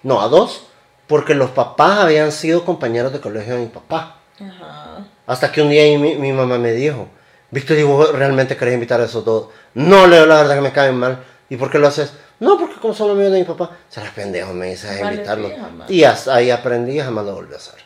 no, 0.03 0.21
a 0.21 0.27
dos, 0.27 0.63
porque 1.07 1.33
los 1.33 1.51
papás 1.51 1.99
habían 1.99 2.31
sido 2.31 2.65
compañeros 2.65 3.13
de 3.13 3.19
colegio 3.19 3.55
de 3.55 3.61
mi 3.61 3.67
papá. 3.67 4.17
Ajá. 4.39 5.05
Hasta 5.25 5.51
que 5.51 5.61
un 5.61 5.69
día 5.69 5.97
mi, 5.97 6.15
mi 6.15 6.31
mamá 6.31 6.57
me 6.57 6.71
dijo, 6.73 7.07
Víctor, 7.49 7.77
¿y 7.77 7.83
vos 7.83 8.11
realmente 8.13 8.57
querés 8.57 8.73
invitar 8.73 8.99
a 8.99 9.05
esos 9.05 9.23
dos? 9.23 9.47
No, 9.73 10.05
Leo, 10.05 10.25
la 10.25 10.35
verdad 10.35 10.55
que 10.55 10.61
me 10.61 10.71
caen 10.71 10.95
mal. 10.95 11.23
¿Y 11.49 11.55
por 11.55 11.71
qué 11.71 11.79
lo 11.79 11.87
haces? 11.87 12.13
No, 12.39 12.57
porque 12.57 12.75
como 12.75 12.93
son 12.93 13.11
amigos 13.11 13.31
de 13.31 13.39
mi 13.39 13.45
papá, 13.45 13.71
serás 13.89 14.13
pendejo, 14.13 14.53
me 14.53 14.67
dices 14.67 14.99
Vale, 15.01 15.15
invitarlos. 15.15 15.51
y 15.87 16.03
hasta 16.03 16.35
ahí 16.35 16.51
aprendí 16.51 16.97
y 16.97 16.99
jamás 16.99 17.25
lo 17.25 17.35
volví 17.35 17.53
a 17.53 17.57
hacer. 17.57 17.79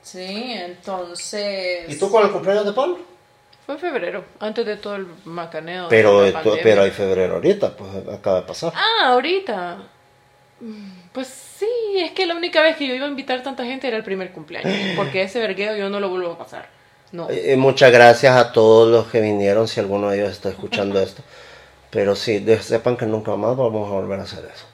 Sí, 0.00 0.52
entonces... 0.52 1.90
¿Y 1.92 1.98
tú 1.98 2.10
con 2.10 2.24
el 2.24 2.30
cumpleaños 2.30 2.64
de 2.64 2.72
Pablo? 2.72 2.98
Fue 3.66 3.74
en 3.74 3.80
febrero, 3.80 4.24
antes 4.38 4.64
de 4.64 4.76
todo 4.76 4.94
el 4.94 5.08
macaneo. 5.24 5.88
Pero, 5.88 6.22
de 6.22 6.32
pero 6.62 6.82
hay 6.82 6.92
febrero 6.92 7.34
ahorita, 7.34 7.76
pues 7.76 7.90
acaba 8.16 8.42
de 8.42 8.46
pasar. 8.46 8.72
Ah, 8.76 9.08
ahorita. 9.08 9.78
Pues 11.12 11.28
sí, 11.58 11.66
es 11.96 12.12
que 12.12 12.26
la 12.26 12.34
única 12.34 12.62
vez 12.62 12.76
que 12.76 12.86
yo 12.86 12.94
iba 12.94 13.06
a 13.06 13.10
invitar 13.10 13.42
tanta 13.42 13.64
gente 13.64 13.88
era 13.88 13.96
el 13.96 14.02
primer 14.04 14.32
cumpleaños. 14.32 14.72
Porque 14.96 15.22
ese 15.22 15.38
vergueo 15.40 15.76
yo 15.76 15.90
no 15.90 16.00
lo 16.00 16.08
vuelvo 16.08 16.32
a 16.32 16.38
pasar. 16.38 16.68
No. 17.12 17.30
Eh, 17.30 17.52
eh, 17.52 17.56
muchas 17.56 17.92
gracias 17.92 18.36
a 18.36 18.52
todos 18.52 18.90
los 18.90 19.06
que 19.06 19.20
vinieron, 19.20 19.68
si 19.68 19.80
alguno 19.80 20.10
de 20.10 20.18
ellos 20.18 20.32
está 20.32 20.48
escuchando 20.48 21.00
esto. 21.00 21.22
Pero 21.90 22.16
sí, 22.16 22.38
de- 22.40 22.60
sepan 22.62 22.96
que 22.96 23.06
nunca 23.06 23.36
más 23.36 23.56
vamos 23.56 23.88
a 23.88 23.92
volver 23.92 24.18
a 24.20 24.24
hacer 24.24 24.44
eso. 24.52 24.66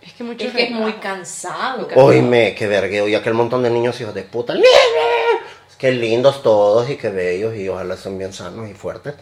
Es 0.00 0.14
que 0.14 0.24
mucho 0.24 0.46
Es 0.46 0.52
que 0.54 0.64
es 0.64 0.70
muy 0.70 0.94
cansado. 0.94 1.86
Oíme, 1.96 2.54
qué 2.54 2.66
vergueo, 2.66 3.06
y 3.06 3.14
aquel 3.14 3.34
montón 3.34 3.62
de 3.62 3.70
niños 3.70 4.00
hijos 4.00 4.14
de 4.14 4.22
puta. 4.22 4.54
Qué 5.78 5.92
lindos 5.92 6.42
todos 6.42 6.88
y 6.90 6.96
qué 6.96 7.08
bellos, 7.10 7.54
y 7.56 7.68
ojalá 7.68 7.94
estén 7.94 8.18
bien 8.18 8.32
sanos 8.32 8.68
y 8.68 8.74
fuertes 8.74 9.14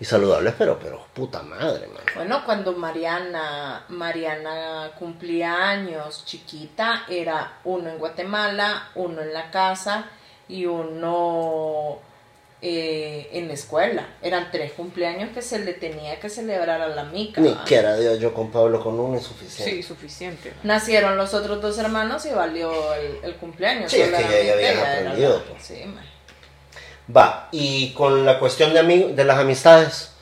y 0.00 0.04
saludables, 0.04 0.54
pero, 0.58 0.78
pero 0.78 1.06
puta 1.14 1.42
madre, 1.42 1.86
man. 1.88 2.02
Bueno, 2.14 2.42
cuando 2.44 2.72
Mariana, 2.72 3.84
Mariana 3.88 4.90
cumplía 4.98 5.68
años 5.70 6.24
chiquita, 6.24 7.04
era 7.08 7.58
uno 7.64 7.88
en 7.90 7.98
Guatemala, 7.98 8.88
uno 8.96 9.22
en 9.22 9.32
la 9.32 9.50
casa 9.50 10.06
y 10.48 10.66
uno 10.66 11.98
eh, 12.60 13.28
en 13.32 13.48
la 13.48 13.54
escuela. 13.54 14.06
Eran 14.22 14.50
tres 14.50 14.72
cumpleaños 14.72 15.30
que 15.34 15.42
se 15.42 15.58
le 15.58 15.74
tenía 15.74 16.18
que 16.18 16.28
celebrar 16.28 16.80
a 16.80 16.88
la 16.88 17.04
mica. 17.04 17.40
Ni 17.40 17.50
¿va? 17.52 17.64
quiera 17.64 17.96
Dios, 17.96 18.18
yo 18.18 18.32
con 18.34 18.50
Pablo 18.50 18.82
con 18.82 18.98
uno 18.98 19.16
es 19.18 19.24
suficiente. 19.24 19.74
Sí, 19.76 19.82
suficiente. 19.82 20.52
Nacieron 20.62 21.16
los 21.16 21.34
otros 21.34 21.60
dos 21.60 21.78
hermanos 21.78 22.24
y 22.26 22.30
valió 22.30 22.94
el, 22.94 23.18
el 23.22 23.36
cumpleaños. 23.36 23.90
Sí, 23.92 24.00
es 24.00 24.08
que 24.10 24.22
ya- 24.22 24.28
ya 24.28 24.54
era 24.54 24.96
aprendido, 24.98 25.38
la- 25.38 25.44
pues. 25.44 25.62
sí, 25.62 25.84
ma. 25.86 26.02
Va, 27.14 27.48
y 27.52 27.92
con 27.92 28.24
la 28.24 28.38
cuestión 28.38 28.72
de, 28.72 28.82
de 28.82 29.24
las 29.24 29.38
amistades, 29.38 30.12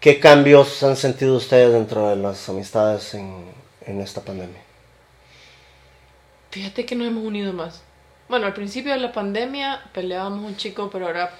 ¿qué 0.00 0.20
cambios 0.20 0.82
han 0.82 0.96
sentido 0.96 1.36
ustedes 1.36 1.72
dentro 1.72 2.08
de 2.08 2.16
las 2.16 2.48
amistades 2.48 3.14
en, 3.14 3.52
en 3.86 4.00
esta 4.00 4.20
pandemia? 4.20 4.62
Fíjate 6.50 6.86
que 6.86 6.94
nos 6.94 7.08
hemos 7.08 7.24
unido 7.24 7.52
más. 7.52 7.82
Bueno, 8.28 8.46
al 8.46 8.54
principio 8.54 8.92
de 8.92 9.00
la 9.00 9.12
pandemia 9.12 9.82
peleábamos 9.92 10.44
un 10.44 10.56
chico, 10.56 10.88
pero 10.90 11.06
ahora 11.06 11.30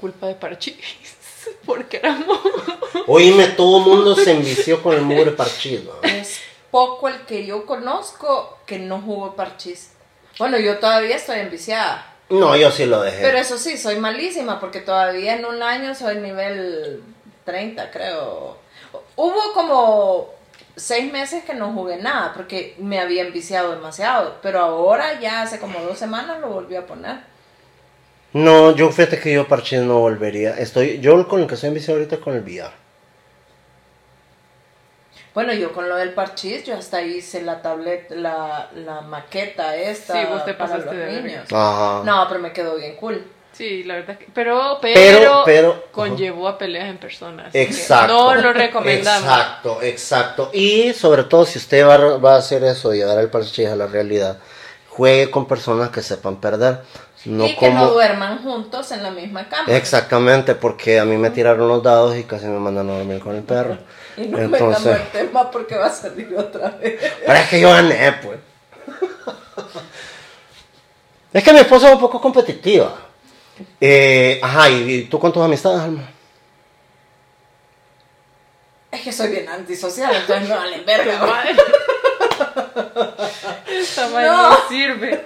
culpa 0.00 0.26
de 0.26 0.34
Parchís. 0.34 0.76
Porque 1.64 1.98
éramos. 1.98 2.38
Oíme, 3.06 3.48
todo 3.48 3.78
el 3.78 3.84
mundo 3.84 4.14
se 4.16 4.32
envició 4.32 4.82
con 4.82 4.94
el 4.94 5.02
mugre 5.02 5.32
parchido. 5.32 6.00
Es 6.02 6.40
poco 6.70 7.08
el 7.08 7.20
que 7.26 7.46
yo 7.46 7.66
conozco 7.66 8.58
que 8.66 8.78
no 8.78 9.00
jugó 9.00 9.34
parchís. 9.36 9.90
Bueno, 10.38 10.58
yo 10.58 10.78
todavía 10.78 11.16
estoy 11.16 11.40
enviciada. 11.40 12.06
No, 12.30 12.56
yo 12.56 12.70
sí 12.70 12.86
lo 12.86 13.02
dejé. 13.02 13.22
Pero 13.22 13.38
eso 13.38 13.58
sí, 13.58 13.76
soy 13.76 13.96
malísima 13.96 14.60
porque 14.60 14.80
todavía 14.80 15.36
en 15.36 15.44
un 15.44 15.62
año 15.62 15.94
soy 15.94 16.18
nivel 16.18 17.02
30, 17.44 17.90
creo. 17.90 18.56
Hubo 19.16 19.52
como 19.52 20.30
seis 20.76 21.12
meses 21.12 21.44
que 21.44 21.54
no 21.54 21.72
jugué 21.72 21.96
nada 21.96 22.32
porque 22.34 22.74
me 22.78 23.00
había 23.00 23.22
enviciado 23.22 23.72
demasiado. 23.72 24.36
Pero 24.42 24.60
ahora, 24.60 25.20
ya 25.20 25.42
hace 25.42 25.58
como 25.58 25.80
dos 25.80 25.98
semanas, 25.98 26.40
lo 26.40 26.48
volví 26.48 26.76
a 26.76 26.86
poner. 26.86 27.18
No, 28.32 28.76
yo 28.76 28.90
fíjate 28.90 29.18
que 29.18 29.32
yo 29.32 29.48
parchís 29.48 29.80
no 29.80 29.98
volvería. 29.98 30.54
Estoy, 30.54 31.00
yo 31.00 31.26
con 31.26 31.40
el 31.40 31.46
que 31.48 31.54
estoy 31.54 31.68
enviciado 31.68 31.98
ahorita 31.98 32.16
es 32.16 32.20
con 32.22 32.34
el 32.34 32.42
VR. 32.42 32.70
Bueno, 35.34 35.52
yo 35.52 35.72
con 35.72 35.88
lo 35.88 35.96
del 35.96 36.12
parchís, 36.12 36.64
yo 36.64 36.76
hasta 36.76 37.02
hice 37.02 37.42
la 37.42 37.62
tablet, 37.62 38.10
la, 38.10 38.68
la 38.74 39.00
maqueta 39.02 39.76
esta 39.76 40.14
Sí, 40.14 40.26
vos 40.28 40.44
te 40.44 40.54
para 40.54 40.70
pasaste 40.72 40.94
los 40.96 41.06
de 41.06 41.22
niños. 41.22 41.44
Ajá. 41.52 42.02
No, 42.04 42.26
pero 42.28 42.40
me 42.40 42.52
quedó 42.52 42.76
bien 42.76 42.96
cool. 42.96 43.24
Sí, 43.52 43.84
la 43.84 43.94
verdad 43.96 44.16
que... 44.16 44.26
Pero, 44.32 44.78
pero, 44.80 44.94
Pero- 44.94 45.42
pero- 45.44 45.84
conllevó 45.92 46.48
a 46.48 46.56
peleas 46.58 46.88
en 46.88 46.98
persona. 46.98 47.44
así 47.44 47.52
que 47.52 47.62
Exacto. 47.62 48.12
No 48.12 48.34
lo 48.36 48.52
recomendamos. 48.52 49.22
Exacto, 49.22 49.82
exacto. 49.82 50.50
Y 50.52 50.92
sobre 50.94 51.24
todo 51.24 51.44
si 51.44 51.58
usted 51.58 51.86
va, 51.86 51.94
a- 51.94 52.16
va 52.18 52.34
a 52.34 52.38
hacer 52.38 52.64
eso, 52.64 52.92
llevar 52.92 53.18
el 53.18 53.28
parchís 53.28 53.68
a 53.68 53.76
la 53.76 53.86
realidad, 53.86 54.38
juegue 54.88 55.30
con 55.30 55.46
personas 55.46 55.90
que 55.90 56.02
sepan 56.02 56.36
perder. 56.40 56.80
No 57.26 57.44
y 57.44 57.50
que 57.50 57.56
como... 57.56 57.84
no 57.84 57.90
duerman 57.90 58.42
juntos 58.42 58.90
en 58.92 59.02
la 59.02 59.10
misma 59.10 59.46
cama. 59.48 59.72
Exactamente, 59.76 60.54
porque 60.54 60.98
a 60.98 61.04
mí 61.04 61.16
me 61.18 61.30
tiraron 61.30 61.68
los 61.68 61.82
dados 61.82 62.16
y 62.16 62.24
casi 62.24 62.46
me 62.46 62.58
mandan 62.58 62.88
a 62.88 62.94
dormir 62.94 63.20
con 63.20 63.36
el 63.36 63.42
perro. 63.42 63.76
Y 64.20 64.26
no 64.28 64.38
Entonces, 64.38 64.84
metamos 64.84 64.86
el 64.86 65.08
tema 65.12 65.50
porque 65.50 65.76
va 65.76 65.86
a 65.86 65.90
salir 65.90 66.34
otra 66.36 66.70
vez. 66.70 67.00
pero 67.24 67.38
es 67.38 67.48
que 67.48 67.60
yo 67.60 67.70
gané, 67.70 68.12
pues. 68.22 68.38
Es 71.32 71.44
que 71.44 71.52
mi 71.52 71.60
esposa 71.60 71.88
es 71.88 71.94
un 71.94 72.00
poco 72.00 72.20
competitiva. 72.20 72.94
Eh, 73.80 74.38
ajá, 74.42 74.68
¿y 74.68 75.04
tú 75.04 75.18
con 75.18 75.32
tus 75.32 75.42
amistades, 75.42 75.80
Alma? 75.80 76.02
Es 78.90 79.00
que 79.02 79.12
soy 79.12 79.28
bien 79.28 79.48
antisocial, 79.48 80.14
entonces 80.14 80.48
me 80.48 80.54
valen 80.54 80.84
verga. 80.84 81.18
Madre. 81.24 81.52
Esta 83.70 84.08
madre 84.08 84.26
No. 84.26 84.50
no 84.50 84.68
sirve. 84.68 85.24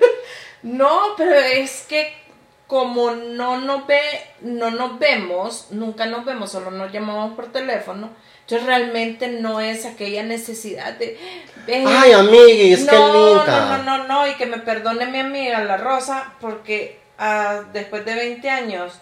No, 0.62 1.00
pero 1.16 1.34
es 1.34 1.86
que 1.88 2.23
como 2.66 3.10
no 3.10 3.58
nos 3.58 3.86
ve, 3.86 4.00
no 4.40 4.70
nos 4.70 4.98
vemos, 4.98 5.68
nunca 5.70 6.06
nos 6.06 6.24
vemos, 6.24 6.50
solo 6.50 6.70
nos 6.70 6.92
llamamos 6.92 7.34
por 7.34 7.52
teléfono. 7.52 8.10
Entonces 8.40 8.66
realmente 8.66 9.28
no 9.28 9.60
es 9.60 9.86
aquella 9.86 10.22
necesidad 10.22 10.94
de 10.94 11.18
ven, 11.66 11.84
Ay, 11.86 12.12
amiguis, 12.12 12.86
qué 12.88 12.96
no, 12.96 13.36
linda. 13.36 13.78
No, 13.78 13.82
no, 13.82 13.98
no, 13.98 14.08
no, 14.08 14.28
y 14.28 14.34
que 14.34 14.46
me 14.46 14.58
perdone 14.58 15.06
mi 15.06 15.18
amiga 15.18 15.64
la 15.64 15.76
Rosa, 15.76 16.34
porque 16.40 17.00
ah, 17.18 17.62
después 17.72 18.04
de 18.04 18.14
20 18.14 18.50
años 18.50 19.00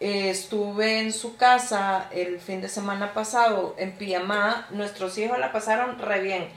eh, 0.00 0.30
estuve 0.30 1.00
en 1.00 1.12
su 1.12 1.36
casa 1.36 2.08
el 2.12 2.40
fin 2.40 2.60
de 2.60 2.68
semana 2.68 3.14
pasado 3.14 3.74
en 3.78 3.92
pijamada. 3.92 4.68
Nuestros 4.70 5.18
hijos 5.18 5.38
la 5.38 5.50
pasaron 5.50 5.98
re 5.98 6.20
bien. 6.20 6.48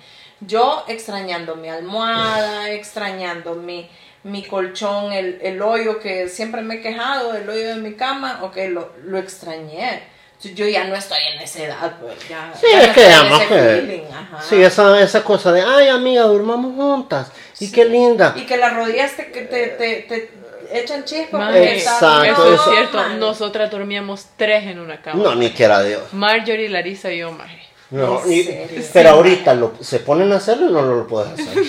Yo 0.42 0.86
extrañando 0.88 1.56
mi 1.56 1.70
almohada, 1.70 2.72
extrañando 2.72 3.56
mi, 3.56 3.90
mi 4.24 4.44
colchón, 4.44 5.12
el, 5.14 5.40
el 5.42 5.62
hoyo 5.62 6.00
que 6.00 6.28
siempre 6.30 6.62
me 6.62 6.76
he 6.76 6.82
quejado, 6.82 7.34
el 7.36 7.50
hoyo 7.50 7.68
de 7.70 7.76
mi 7.76 7.94
cama, 7.96 8.40
ok, 8.44 8.58
lo, 8.70 8.92
lo 9.04 9.18
extrañé. 9.18 10.04
Entonces, 10.34 10.56
Yo 10.56 10.68
ya 10.68 10.86
no 10.86 10.96
estoy 10.96 11.20
en 11.36 11.42
esa 11.42 11.64
edad, 11.64 11.96
pues 12.02 12.28
ya. 12.28 12.52
Sí, 12.60 12.68
ya 12.72 12.82
es 12.82 12.88
no 12.88 12.94
que 12.94 13.02
estoy 13.02 13.14
en 13.14 13.20
además 13.20 13.48
que... 13.48 14.48
Sí, 14.50 14.64
esa, 14.64 15.02
esa 15.02 15.24
cosa 15.24 15.52
de, 15.52 15.62
ay, 15.62 15.88
amiga, 15.88 16.24
durmamos 16.24 16.76
juntas. 16.76 17.32
Y 17.60 17.72
qué 17.72 17.86
linda. 17.86 18.34
Y 18.36 18.46
que 18.48 18.58
las 18.58 18.76
rodillas 18.76 19.12
te, 19.16 19.32
que 19.32 19.42
te, 19.42 19.68
te, 19.68 19.96
te 20.02 20.32
echan 20.72 21.04
chispas. 21.04 21.56
Exacto, 21.56 22.24
Eso 22.32 22.54
es 22.56 22.62
cierto. 22.76 22.98
madre. 22.98 23.16
Nosotras 23.18 23.70
dormíamos 23.70 24.26
tres 24.36 24.66
en 24.66 24.80
una 24.80 25.02
cama. 25.02 25.22
No, 25.24 25.36
ni 25.36 25.52
quiera 25.52 25.84
Dios. 25.84 26.02
Marjorie, 26.14 26.70
Larisa 26.70 27.12
y 27.12 27.20
yo, 27.20 27.32
maje. 27.32 27.60
No, 27.92 28.24
¿En 28.26 28.32
y- 28.32 28.46
pero 28.94 29.10
ahorita 29.10 29.54
lo, 29.54 29.74
se 29.82 30.00
ponen 30.00 30.32
a 30.32 30.38
hacerlo 30.38 30.70
y 30.70 30.72
no 30.74 30.82
lo, 30.82 31.08
puedes 31.08 31.34
hacer. 31.34 31.48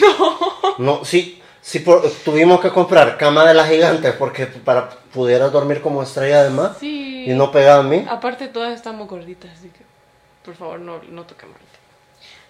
No. 0.79 0.79
No, 0.79 1.05
sí, 1.05 1.42
sí 1.63 1.79
por- 1.79 2.03
tuvimos 2.25 2.61
que 2.61 2.69
comprar 2.71 3.17
cama 3.17 3.47
de 3.47 3.55
las 3.55 3.69
gigantes 3.71 4.13
porque 4.17 4.45
para 4.47 4.91
pudieras 4.91 5.51
dormir 5.53 5.81
como 5.81 6.03
estrella 6.03 6.43
de 6.45 6.51
mar 6.51 6.75
Sí. 6.79 7.25
y 7.27 7.35
no 7.35 7.51
pegada 7.51 7.79
a 7.81 7.83
mí. 7.85 8.05
Aparte, 8.11 8.49
todas 8.49 8.75
estamos 8.75 9.09
gorditas, 9.09 9.51
así 9.59 9.69
que 9.71 9.81
por 10.45 10.55
favor 10.57 10.81
no, 10.81 11.01
no 11.09 11.23
toquemos. 11.25 11.57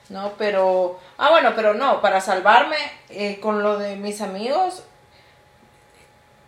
No, 0.09 0.33
pero. 0.37 0.99
Ah, 1.17 1.31
bueno, 1.31 1.53
pero 1.55 1.73
no, 1.75 2.01
para 2.03 2.21
salvarme 2.21 2.77
eh, 3.09 3.39
con 3.41 3.63
lo 3.63 3.79
de 3.79 3.95
mis 3.97 4.21
amigos. 4.21 4.83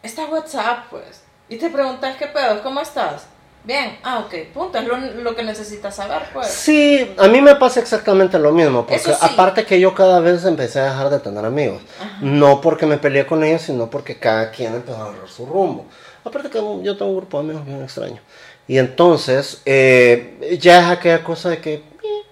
Está 0.03 0.27
WhatsApp, 0.27 0.87
pues. 0.91 1.23
Y 1.49 1.57
te 1.57 1.71
preguntas 1.71 2.17
qué 2.17 2.27
pedo, 2.27 2.63
¿cómo 2.63 2.81
estás? 2.81 3.27
Bien, 3.65 3.99
ah, 4.03 4.27
ok, 4.27 4.53
punto, 4.53 4.77
es 4.77 4.87
lo, 4.87 4.99
lo 4.99 5.35
que 5.35 5.43
necesitas 5.43 5.97
saber, 5.97 6.25
pues. 6.35 6.49
Sí, 6.49 7.15
a 7.17 7.29
mí 7.29 7.41
me 7.41 7.57
pasa 7.57 7.81
exactamente 7.81 8.39
lo 8.39 8.53
mismo, 8.53 8.85
porque 8.87 9.03
sí. 9.03 9.13
aparte 9.19 9.65
que 9.65 9.81
yo 9.81 9.95
cada 9.95 10.21
vez 10.21 10.45
empecé 10.45 10.81
a 10.81 10.91
dejar 10.91 11.09
de 11.09 11.19
tener 11.19 11.43
amigos, 11.47 11.81
no 12.21 12.61
porque 12.61 12.85
me 12.85 12.99
peleé 12.99 13.25
con 13.25 13.43
ellos, 13.43 13.63
sino 13.63 13.89
porque 13.89 14.19
cada 14.19 14.51
quien 14.51 14.75
empezó 14.75 14.99
a 14.99 15.09
agarrar 15.09 15.29
su 15.31 15.47
rumbo. 15.47 15.87
Aparte 16.25 16.51
que 16.51 16.59
yo 16.59 16.97
tengo 16.99 17.13
un 17.13 17.17
grupo 17.17 17.39
de 17.39 17.45
amigos 17.45 17.65
bien 17.65 17.83
extraño. 17.83 18.21
Y 18.69 18.77
entonces, 18.77 19.63
eh, 19.65 20.59
ya 20.61 20.81
es 20.81 20.99
aquella 20.99 21.25
cosa 21.25 21.49
de 21.49 21.63
que, 21.63 21.75
eh, 21.75 22.23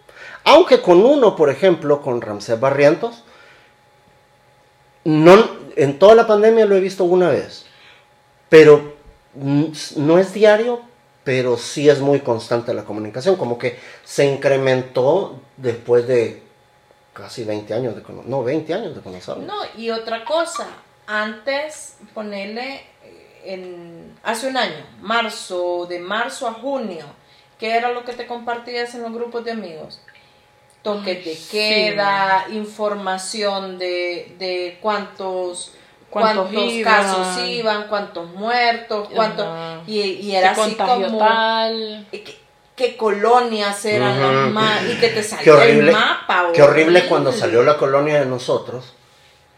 aunque 0.45 0.83
con 0.83 1.03
uno, 1.03 1.35
por 1.35 1.49
ejemplo, 1.49 2.03
con 2.03 2.21
Ramsés 2.21 2.61
Barrientos, 2.61 3.25
no, 5.05 5.49
en 5.77 5.99
toda 5.99 6.15
la 6.15 6.27
pandemia 6.27 6.67
lo 6.67 6.77
he 6.77 6.81
visto 6.81 7.05
una 7.05 7.31
vez, 7.31 7.65
pero 8.51 8.97
no 9.35 10.19
es 10.19 10.35
diario, 10.35 10.92
pero 11.25 11.57
sí 11.57 11.89
es 11.89 12.01
muy 12.01 12.21
constante 12.21 12.75
la 12.75 12.85
comunicación, 12.85 13.37
como 13.37 13.59
que 13.59 13.79
se 14.05 14.27
incrementó 14.27 15.41
después 15.57 16.07
de 16.07 16.43
casi 17.13 17.45
20 17.45 17.75
años 17.75 17.95
de 17.95 18.03
conocerlo, 18.03 18.37
no, 18.37 18.45
20 18.45 18.75
años 18.75 18.95
de 18.95 19.01
conocerlo. 19.01 19.43
No, 19.45 19.55
y 19.77 19.91
otra 19.91 20.25
cosa, 20.25 20.67
antes 21.07 21.97
ponerle 22.15 22.83
eh, 23.05 23.43
en 23.45 24.19
hace 24.23 24.49
un 24.49 24.57
año, 24.57 24.85
marzo, 25.01 25.87
de 25.87 25.99
marzo 26.01 26.49
a 26.49 26.55
junio, 26.55 27.07
¿qué 27.59 27.77
era 27.77 27.93
lo 27.93 28.05
que 28.05 28.15
te 28.15 28.27
compartías 28.27 28.95
en 28.95 29.03
los 29.03 29.13
grupos 29.13 29.45
de 29.45 29.53
amigos? 29.53 30.01
Toque 30.83 31.15
de 31.15 31.37
sí, 31.37 31.49
queda, 31.53 32.47
información 32.51 33.79
de, 33.79 34.35
de 34.41 34.79
cuántos 34.83 35.73
Cuántos 36.13 36.49
cuántos 36.51 36.73
iban. 36.73 36.95
casos 37.05 37.39
iban, 37.49 37.89
cuántos 37.89 38.29
muertos, 38.35 39.09
cuántos 39.15 39.47
Ajá. 39.47 39.81
y, 39.87 40.01
y 40.01 40.37
era 40.37 40.51
así 40.51 40.75
como 40.75 41.19
tal. 41.19 42.07
qué 42.77 42.97
colonias 42.97 43.85
eran 43.87 44.19
Ujú. 44.23 44.33
las 44.33 44.51
más 44.51 44.83
y 44.85 44.97
que 45.01 45.09
te 45.09 45.23
salía 45.23 45.45
Qué 45.45 45.51
horrible, 45.51 45.91
el 45.91 45.93
mapa. 45.97 46.47
qué 46.53 46.63
horrible 46.63 47.07
cuando 47.09 47.33
salió 47.33 47.63
la 47.63 47.77
colonia 47.79 48.21
de 48.21 48.27
nosotros. 48.27 48.95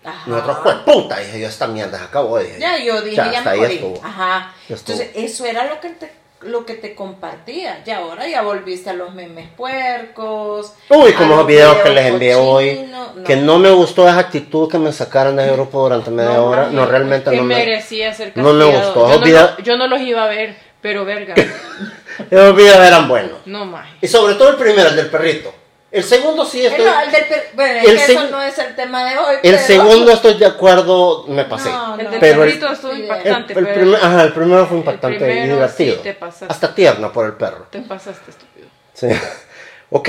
Ajá. 0.04 0.22
Nosotros, 0.26 0.58
pues 0.62 0.76
puta, 0.84 1.18
dije 1.18 1.40
yo, 1.40 1.48
esta 1.48 1.66
mierda 1.66 1.98
se 1.98 2.04
acabó. 2.04 2.38
Dije, 2.38 2.58
Ya, 2.60 2.76
yo 2.78 3.00
dije, 3.00 3.16
ya, 3.16 3.24
hasta 3.30 3.42
me 3.44 3.50
ahí 3.50 3.58
morí. 3.60 3.74
estuvo. 3.74 4.00
Ajá. 4.04 4.54
Ya 4.68 4.74
estuvo. 4.76 4.96
Entonces, 5.00 5.24
eso 5.24 5.44
era 5.46 5.64
lo 5.64 5.80
que 5.80 5.88
te, 5.90 6.12
lo 6.42 6.66
que 6.66 6.74
te 6.74 6.94
compartía. 6.94 7.82
Y 7.86 7.90
ahora 7.90 8.28
ya 8.28 8.42
volviste 8.42 8.90
a 8.90 8.92
los 8.92 9.14
memes 9.14 9.48
puercos. 9.56 10.72
Uy, 10.90 11.12
como 11.14 11.30
los 11.30 11.38
los 11.38 11.46
videos 11.46 11.76
que 11.78 11.90
les 11.90 12.06
envié 12.06 12.34
hoy. 12.34 12.86
No. 12.90 13.24
que 13.24 13.36
no 13.36 13.58
me 13.58 13.70
gustó 13.70 14.06
esa 14.08 14.18
actitud 14.18 14.70
que 14.70 14.78
me 14.78 14.92
sacaran 14.92 15.36
de 15.36 15.50
grupo 15.52 15.82
durante 15.82 16.10
media 16.10 16.34
No, 16.34 16.44
hora. 16.46 16.68
No, 16.70 16.84
realmente 16.86 17.30
que 17.30 17.36
no 17.36 17.44
me... 17.44 17.54
merecía 17.54 18.12
ser 18.12 18.32
no 18.34 18.52
me 18.52 18.64
gustó. 18.64 19.08
Yo 19.08 19.18
no, 19.20 19.26
lo- 19.26 19.58
yo 19.58 19.76
no 19.76 19.86
los 19.86 20.00
iba 20.00 20.24
a 20.24 20.28
ver, 20.28 20.56
pero 20.80 21.04
verga. 21.04 21.34
Esos 22.30 22.56
videos 22.56 22.76
eran 22.78 23.08
buenos. 23.08 23.38
No 23.46 23.64
maje. 23.64 23.96
Y 24.00 24.06
sobre 24.08 24.34
todo 24.34 24.50
el 24.50 24.56
primero, 24.56 24.88
el 24.90 24.96
del 24.96 25.10
perrito. 25.10 25.52
El 25.94 26.02
segundo 26.02 26.44
sí 26.44 26.60
Eh, 26.64 26.66
estoy... 26.70 26.84
no, 26.84 27.00
el 27.02 27.12
del 27.12 27.24
per- 27.26 27.50
bueno, 27.54 27.78
es 27.78 27.84
el 27.88 27.96
que 27.96 28.02
seg- 28.02 28.16
eso 28.24 28.30
no 28.30 28.42
es 28.42 28.58
el 28.58 28.74
tema 28.74 29.04
de 29.08 29.16
hoy. 29.16 29.34
El 29.36 29.40
pero- 29.42 29.58
segundo 29.58 30.10
estoy 30.10 30.34
de 30.34 30.46
acuerdo, 30.46 31.24
me 31.28 31.44
pasé. 31.44 31.70
No, 31.70 31.94
El 31.96 32.04
no. 32.06 32.10
del 32.10 32.20
Pero 32.20 32.42
el- 32.42 32.48
perrito 32.50 32.72
estuvo 32.72 32.90
el- 32.90 32.96
El, 32.96 33.02
impactante, 33.04 33.52
el 33.52 33.64
pero 33.64 33.74
primer- 33.80 34.00
ajá, 34.04 34.22
el 34.24 34.32
primero 34.32 34.66
fue 34.66 34.76
impactante 34.78 35.16
y 35.16 35.20
primero 35.20 35.54
divertido. 35.54 35.96
sí 35.96 36.02
te 36.02 36.14
pasaste. 36.14 36.46
Hasta 36.52 36.74
tierno 36.74 37.12
por 37.12 37.26
el 37.26 37.34
perro. 37.34 37.66
te 37.70 37.80
pasaste 37.82 38.28
estúpido. 38.30 38.66
Sí. 38.92 39.06
ok. 39.90 40.08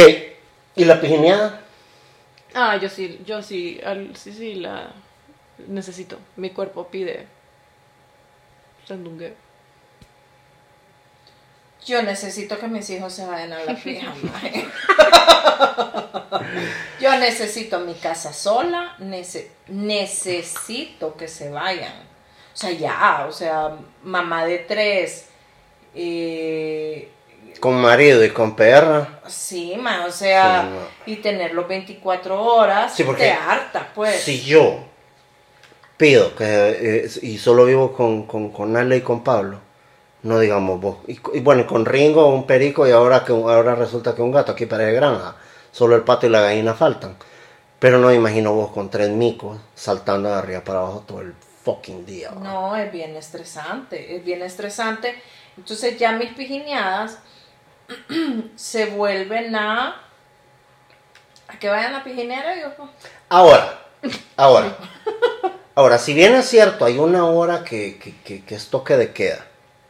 ¿Y 0.76 0.86
la 0.86 1.00
pijineada? 1.00 1.62
Ah, 2.56 2.78
yo 2.78 2.90
sí, 2.90 3.22
yo 3.26 3.44
sí, 3.44 3.80
al- 3.86 4.16
sí, 4.16 4.34
sí, 4.34 4.56
la 4.56 4.88
necesito. 5.68 6.18
Mi 6.38 6.50
cuerpo 6.50 6.88
pide 6.88 7.28
sandungueo. 8.88 9.34
Yo 11.86 12.02
necesito 12.02 12.58
que 12.58 12.68
mis 12.68 12.90
hijos 12.90 13.14
se 13.14 13.26
vayan 13.26 13.54
a 13.54 13.64
la 13.64 13.76
fija. 13.76 14.14
Yo 17.00 17.16
necesito 17.18 17.80
mi 17.80 17.94
casa 17.94 18.34
sola, 18.34 18.96
nece- 19.00 19.48
necesito 19.68 21.16
que 21.16 21.28
se 21.28 21.50
vayan. 21.50 21.94
O 22.54 22.58
sea, 22.58 22.72
ya, 22.72 23.26
o 23.28 23.32
sea, 23.32 23.76
mamá 24.04 24.46
de 24.46 24.60
tres, 24.60 25.26
eh, 25.94 27.10
Con 27.60 27.76
marido 27.82 28.24
y 28.24 28.30
con 28.32 28.56
perra. 28.56 29.20
sí, 29.28 29.76
ma, 29.78 30.06
o 30.06 30.12
sea, 30.12 30.70
Sí, 31.06 31.12
y 31.12 31.16
tenerlo 31.18 31.68
24 31.68 32.42
horas, 32.42 32.96
Sí, 32.96 33.04
porque 33.04 33.24
te 33.24 33.32
harta, 33.32 33.92
pues. 33.94 34.22
Si 34.22 34.42
yo 34.44 34.80
pido 35.98 36.34
que, 36.36 36.46
eh, 37.06 37.10
y 37.22 37.38
solo 37.38 37.66
vivo 37.66 37.94
con, 37.94 38.26
con, 38.26 38.52
con 38.52 38.76
Ale 38.78 38.98
y 38.98 39.02
con 39.02 39.24
Pablo, 39.24 39.60
No 40.26 40.40
digamos 40.40 40.82
vos. 40.82 40.98
Y, 41.08 41.20
y 41.34 41.40
bueno, 41.42 41.68
con 41.68 41.86
Ringo, 41.86 42.28
un 42.30 42.48
perico, 42.48 42.88
y 42.88 42.92
ahora, 42.92 43.24
que, 43.24 43.32
ahora 43.32 43.76
resulta 43.76 44.16
que 44.16 44.24
un 44.24 44.32
gato 44.32 44.54
aquí 44.54 44.66
parece 44.66 44.94
granja. 44.94 45.36
Solo 45.72 45.96
el 45.96 46.02
pato 46.02 46.26
y 46.26 46.32
la 46.32 46.42
gallina 46.42 46.74
faltan. 46.74 47.16
Pero 47.78 48.00
no 48.00 48.12
imagino 48.12 48.52
vos 48.54 48.72
con 48.72 48.90
tres 48.90 49.10
micos 49.10 49.60
saltando 49.76 50.30
de 50.30 50.36
arriba 50.36 50.62
para 50.62 50.80
abajo 50.80 51.04
todo 51.06 51.22
el 51.22 51.36
fucking 51.64 52.08
día. 52.08 52.32
No, 52.32 52.76
es 52.76 52.92
bien 52.92 53.16
estresante, 53.16 54.16
es 54.16 54.26
bien 54.26 54.42
estresante. 54.42 55.22
Entonces 55.58 56.00
ya 56.00 56.14
mis 56.14 56.34
pijineadas 56.34 57.20
se 58.56 58.88
vuelven 58.88 59.56
a... 59.56 60.02
A 61.48 61.60
que 61.60 61.70
vayan 61.70 61.94
a 61.94 62.04
pijinera 62.04 62.58
y 62.58 62.62
yo... 62.62 62.76
pues, 62.76 62.90
Ahora, 63.30 63.80
ahora. 64.38 64.76
Ahora, 65.76 66.00
si 66.00 66.16
bien 66.16 66.34
es 66.34 66.48
cierto, 66.50 66.84
hay 66.86 66.98
una 66.98 67.26
hora 67.26 67.64
que, 67.64 68.00
que, 68.00 68.16
que, 68.24 68.44
que 68.44 68.56
es 68.56 68.70
toque 68.70 68.98
de 68.98 69.14
queda, 69.14 69.46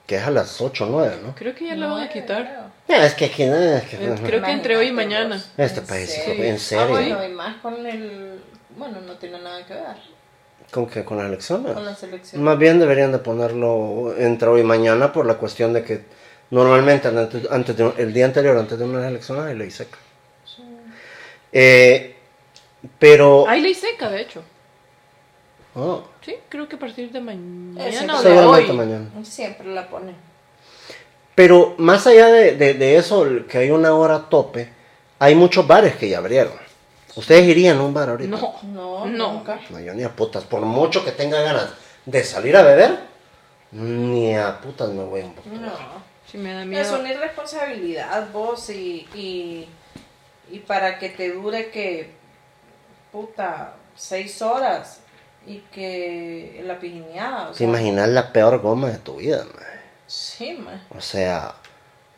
que 0.05 0.17
es 0.17 0.23
a 0.23 0.31
las 0.31 0.61
8 0.61 0.85
o 0.85 0.89
9, 0.89 1.17
¿no? 1.23 1.33
Creo 1.35 1.55
que 1.55 1.65
ya 1.67 1.75
la 1.75 1.87
van 1.87 2.03
a 2.03 2.09
quitar. 2.09 2.43
creo. 2.87 2.99
Eh, 2.99 3.05
Es 3.05 3.13
que 3.15 3.25
aquí, 3.25 3.43
eh, 3.43 3.77
es 3.77 3.83
que- 3.89 3.95
Eh, 4.05 4.15
Creo 4.23 4.41
que 4.43 4.51
entre 4.51 4.77
hoy 4.77 4.87
y 4.87 4.91
mañana. 4.91 5.43
Este 5.57 5.79
¿En 5.79 5.85
país, 5.87 6.09
serio? 6.13 6.43
en 6.43 6.55
Ah, 6.55 6.59
serio. 6.59 6.87
bueno, 6.89 7.25
y 7.25 7.29
más 7.29 7.55
con 7.57 7.85
el... 7.85 8.39
Bueno, 8.77 9.01
no 9.01 9.13
tiene 9.17 9.39
nada 9.41 9.65
que 9.65 9.73
ver 9.73 10.15
¿Con 10.71 10.87
qué? 10.87 11.03
¿Con 11.05 11.17
las 11.17 11.27
elecciones? 11.27 11.73
con 11.73 11.85
la 11.85 11.95
selección. 11.95 12.43
Más 12.43 12.57
bien 12.57 12.79
deberían 12.79 13.11
de 13.11 13.19
ponerlo 13.19 14.13
entre 14.17 14.47
hoy 14.49 14.61
y 14.61 14.63
mañana 14.63 15.11
por 15.13 15.25
la 15.25 15.35
cuestión 15.35 15.73
de 15.73 15.83
que 15.83 16.03
normalmente 16.51 17.07
antes, 17.07 17.49
antes 17.51 17.77
de- 17.77 17.93
el 17.97 18.13
día 18.13 18.25
anterior, 18.25 18.57
antes 18.57 18.77
de 18.77 18.83
unas 18.85 19.05
elecciones, 19.05 19.45
hay 19.45 19.55
ley 19.55 19.71
seca. 19.71 19.97
Eh, 21.51 22.15
pero... 22.99 23.47
Hay 23.47 23.61
ley 23.61 23.73
seca, 23.73 24.09
de 24.09 24.21
hecho. 24.21 24.43
Oh, 25.75 26.03
Sí, 26.21 26.35
creo 26.49 26.67
que 26.69 26.77
a 26.77 26.79
partir 26.79 27.11
de 27.11 27.19
mañana 27.19 27.85
Ese 27.87 28.09
o 28.09 28.15
de 28.21 28.29
seguramente 28.29 28.71
hoy. 28.71 28.77
mañana. 28.77 29.05
Siempre 29.23 29.67
la 29.73 29.87
ponen. 29.89 30.15
Pero 31.35 31.75
más 31.77 32.07
allá 32.07 32.27
de, 32.27 32.55
de- 32.55 32.73
de 32.75 32.95
eso, 32.97 33.25
que 33.49 33.57
hay 33.57 33.71
una 33.71 33.93
hora 33.93 34.29
tope, 34.29 34.69
hay 35.19 35.35
muchos 35.35 35.67
bares 35.67 35.95
que 35.97 36.07
ya 36.09 36.19
abrieron. 36.19 36.53
¿Ustedes 37.15 37.45
irían 37.47 37.77
a 37.77 37.83
un 37.83 37.93
bar 37.93 38.09
ahorita? 38.09 38.29
No, 38.29 38.55
No, 38.63 39.05
No. 39.05 39.33
nunca. 39.33 39.59
No, 39.69 39.79
yo 39.79 39.93
ni 39.93 40.03
a 40.03 40.09
putas. 40.15 40.43
Por 40.45 40.61
mucho 40.61 41.03
que 41.03 41.11
tenga 41.11 41.41
ganas 41.41 41.69
de 42.05 42.23
salir 42.23 42.55
a 42.55 42.61
beber, 42.63 42.97
ni 43.71 44.33
a 44.35 44.59
putas 44.61 44.89
me 44.89 45.03
voy 45.03 45.21
a 45.21 45.25
un 45.25 45.33
poco. 45.33 45.49
No. 45.49 45.71
sí 46.31 46.37
me 46.37 46.53
da 46.53 46.61
Es 46.61 46.67
miedo. 46.67 46.99
una 46.99 47.11
irresponsabilidad 47.11 48.31
vos 48.31 48.69
y, 48.69 49.07
y, 49.13 49.67
y 50.51 50.59
para 50.59 50.97
que 50.99 51.09
te 51.09 51.31
dure 51.33 51.69
que, 51.69 52.11
puta, 53.11 53.73
seis 53.95 54.41
horas 54.41 55.01
y 55.47 55.59
que 55.71 56.61
la 56.65 56.79
pijineada. 56.79 57.49
O 57.49 57.51
¿Te 57.51 57.59
sea, 57.59 57.67
imaginas 57.67 58.09
la 58.09 58.31
peor 58.33 58.59
goma 58.61 58.89
de 58.89 58.97
tu 58.97 59.17
vida, 59.17 59.43
mae? 59.55 59.65
Sí, 60.07 60.53
man. 60.53 60.81
O 60.97 61.01
sea, 61.01 61.55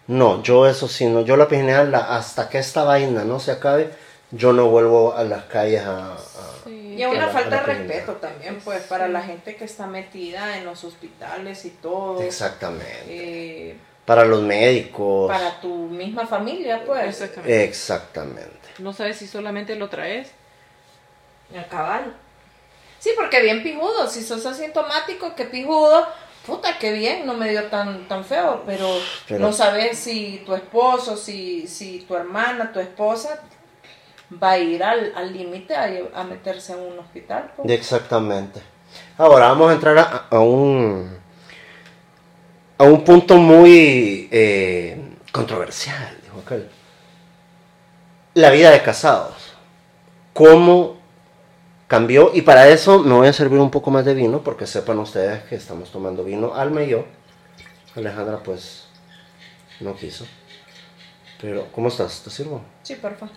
no, 0.08 0.42
yo 0.44 0.68
eso 0.68 0.88
sí, 0.88 1.06
no, 1.08 1.22
yo 1.22 1.36
la 1.38 1.48
pijineada, 1.48 2.16
hasta 2.18 2.50
que 2.50 2.58
esta 2.60 2.84
vaina 2.84 3.24
no 3.24 3.40
se 3.40 3.52
acabe, 3.52 3.92
yo 4.32 4.54
no 4.54 4.68
vuelvo 4.70 5.14
a 5.16 5.24
las 5.24 5.44
calles 5.46 5.82
a... 5.84 6.14
a- 6.14 6.18
Sí. 6.64 6.96
Y 6.98 7.02
es 7.04 7.08
una 7.10 7.28
la- 7.28 7.32
falta 7.32 7.58
de 7.58 7.62
respeto 7.64 8.14
también, 8.14 8.60
pues, 8.64 8.84
para 8.84 9.08
la 9.08 9.22
gente 9.22 9.56
que 9.56 9.64
está 9.66 9.88
metida 9.88 10.58
en 10.58 10.66
los 10.66 10.84
hospitales 10.84 11.64
y 11.66 11.70
todo. 11.70 12.22
Exactamente. 12.22 13.06
Eh, 13.08 13.78
Para 14.06 14.26
los 14.26 14.42
médicos. 14.42 15.32
para 15.32 15.62
tu 15.62 15.74
misma 15.88 16.26
familia, 16.28 16.84
pues. 16.86 17.06
Exactamente. 17.22 17.64
Exactamente. 17.64 18.68
No 18.80 18.92
sabes 18.94 19.16
si 19.18 19.28
solamente 19.28 19.76
lo 19.76 19.88
traes. 19.90 20.30
A 21.58 21.64
cabal. 21.70 22.14
Sí, 23.00 23.12
porque 23.16 23.42
bien 23.42 23.64
pijudo. 23.64 24.08
Si 24.10 24.22
sos 24.24 24.46
asintomático, 24.46 25.36
que 25.36 25.46
pijudo. 25.46 26.08
Puta, 26.46 26.78
qué 26.80 26.94
bien, 26.94 27.26
no 27.26 27.34
me 27.34 27.50
dio 27.50 27.66
tan, 27.66 28.08
tan 28.08 28.24
feo, 28.24 28.64
pero, 28.66 28.88
Pero- 29.28 29.40
no 29.42 29.52
sabes 29.52 29.98
si 30.00 30.42
tu 30.46 30.56
esposo, 30.56 31.18
si, 31.18 31.68
si 31.68 32.00
tu 32.08 32.16
hermana, 32.16 32.72
tu 32.72 32.80
esposa 32.80 33.42
va 34.42 34.52
a 34.52 34.58
ir 34.58 34.82
al 34.84 35.12
al 35.16 35.34
límite 35.34 35.76
a, 35.76 35.90
a 36.16 36.24
meterse 36.24 36.72
en 36.74 36.80
un 36.80 37.00
hospital. 37.00 37.52
pues. 37.56 37.70
Exactamente. 37.70 38.62
Ahora 39.18 39.50
vamos 39.50 39.70
a 39.72 39.74
entrar 39.74 39.98
a, 39.98 40.28
a 40.30 40.40
un 40.40 41.18
a 42.78 42.84
un 42.86 43.04
punto 43.04 43.36
muy 43.36 44.30
eh, 44.32 44.98
controversial, 45.34 46.18
dijo 46.24 46.40
aquel. 46.46 46.70
La 48.36 48.52
vida 48.52 48.72
de 48.72 48.82
casados. 48.84 49.54
¿Cómo 50.34 50.97
cambió? 51.88 52.32
Y 52.34 52.42
para 52.42 52.68
eso 52.70 53.00
me 53.00 53.14
voy 53.14 53.28
a 53.28 53.34
servir 53.34 53.60
un 53.60 53.72
poco 53.72 53.92
más 53.92 54.06
de 54.06 54.14
vino, 54.14 54.42
porque 54.44 54.68
sepan 54.68 55.00
ustedes 55.00 55.44
que 55.44 55.56
estamos 55.56 55.92
tomando 55.92 56.24
vino, 56.24 56.54
Alma 56.56 56.84
y 56.84 56.90
yo. 56.90 57.06
Alejandra 57.96 58.40
pues 58.44 58.86
no 59.80 59.96
quiso. 59.96 60.26
Pero, 61.42 61.68
¿cómo 61.72 61.88
estás? 61.90 62.22
¿Te 62.24 62.30
sirvo? 62.30 62.62
Sí, 62.84 62.96
por 62.96 63.16
favor. 63.16 63.36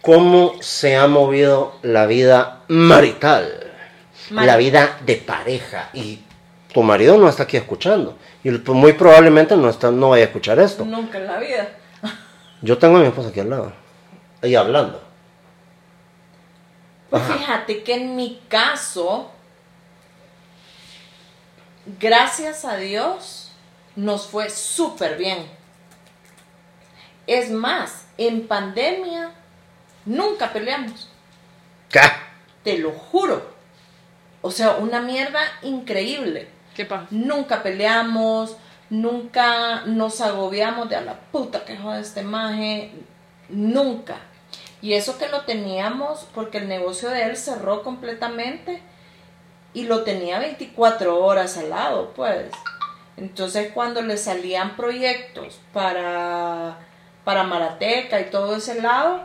¿Cómo 0.00 0.54
se 0.60 0.96
ha 0.96 1.06
movido 1.06 1.74
la 1.82 2.06
vida 2.06 2.62
marital? 2.68 3.70
Mari- 4.30 4.46
La 4.46 4.56
vida 4.56 4.98
de 5.06 5.16
pareja. 5.16 5.90
Y 5.92 6.22
tu 6.72 6.82
marido 6.82 7.16
no 7.18 7.28
está 7.28 7.44
aquí 7.44 7.56
escuchando. 7.56 8.18
Y 8.42 8.50
pues, 8.50 8.76
muy 8.76 8.94
probablemente 8.94 9.56
no, 9.56 9.68
está, 9.68 9.90
no 9.92 10.10
vaya 10.10 10.24
a 10.24 10.26
escuchar 10.26 10.58
esto. 10.58 10.84
Nunca 10.84 11.18
en 11.18 11.26
la 11.26 11.38
vida. 11.38 11.68
Yo 12.62 12.78
tengo 12.78 12.96
a 12.96 13.00
mi 13.00 13.06
esposa 13.06 13.28
aquí 13.28 13.40
al 13.40 13.50
lado. 13.50 13.72
Y 14.42 14.54
hablando. 14.56 15.00
Pues 17.12 17.24
Ajá. 17.24 17.34
fíjate 17.34 17.82
que 17.82 17.92
en 17.92 18.16
mi 18.16 18.40
caso, 18.48 19.30
gracias 22.00 22.64
a 22.64 22.76
Dios, 22.76 23.52
nos 23.96 24.26
fue 24.26 24.48
súper 24.48 25.18
bien. 25.18 25.46
Es 27.26 27.50
más, 27.50 28.06
en 28.16 28.48
pandemia 28.48 29.30
nunca 30.06 30.54
peleamos, 30.54 31.10
¿Qué? 31.90 32.00
te 32.64 32.78
lo 32.78 32.92
juro. 32.92 33.46
O 34.40 34.50
sea, 34.50 34.76
una 34.76 35.02
mierda 35.02 35.40
increíble. 35.60 36.48
¿Qué 36.74 36.86
pasa? 36.86 37.08
Nunca 37.10 37.62
peleamos, 37.62 38.56
nunca 38.88 39.82
nos 39.84 40.22
agobiamos 40.22 40.88
de 40.88 40.96
a 40.96 41.02
la 41.02 41.20
puta 41.20 41.66
que 41.66 41.76
joda 41.76 42.00
este 42.00 42.22
maje, 42.22 42.90
nunca. 43.50 44.16
Y 44.82 44.94
eso 44.94 45.16
que 45.16 45.28
lo 45.28 45.42
teníamos 45.42 46.26
porque 46.34 46.58
el 46.58 46.68
negocio 46.68 47.08
de 47.08 47.22
él 47.22 47.36
cerró 47.36 47.84
completamente 47.84 48.82
y 49.72 49.84
lo 49.84 50.02
tenía 50.02 50.40
24 50.40 51.24
horas 51.24 51.56
al 51.56 51.70
lado, 51.70 52.12
pues. 52.14 52.50
Entonces 53.16 53.70
cuando 53.72 54.02
le 54.02 54.16
salían 54.16 54.76
proyectos 54.76 55.60
para, 55.72 56.78
para 57.24 57.44
Marateca 57.44 58.20
y 58.20 58.24
todo 58.30 58.56
ese 58.56 58.82
lado, 58.82 59.22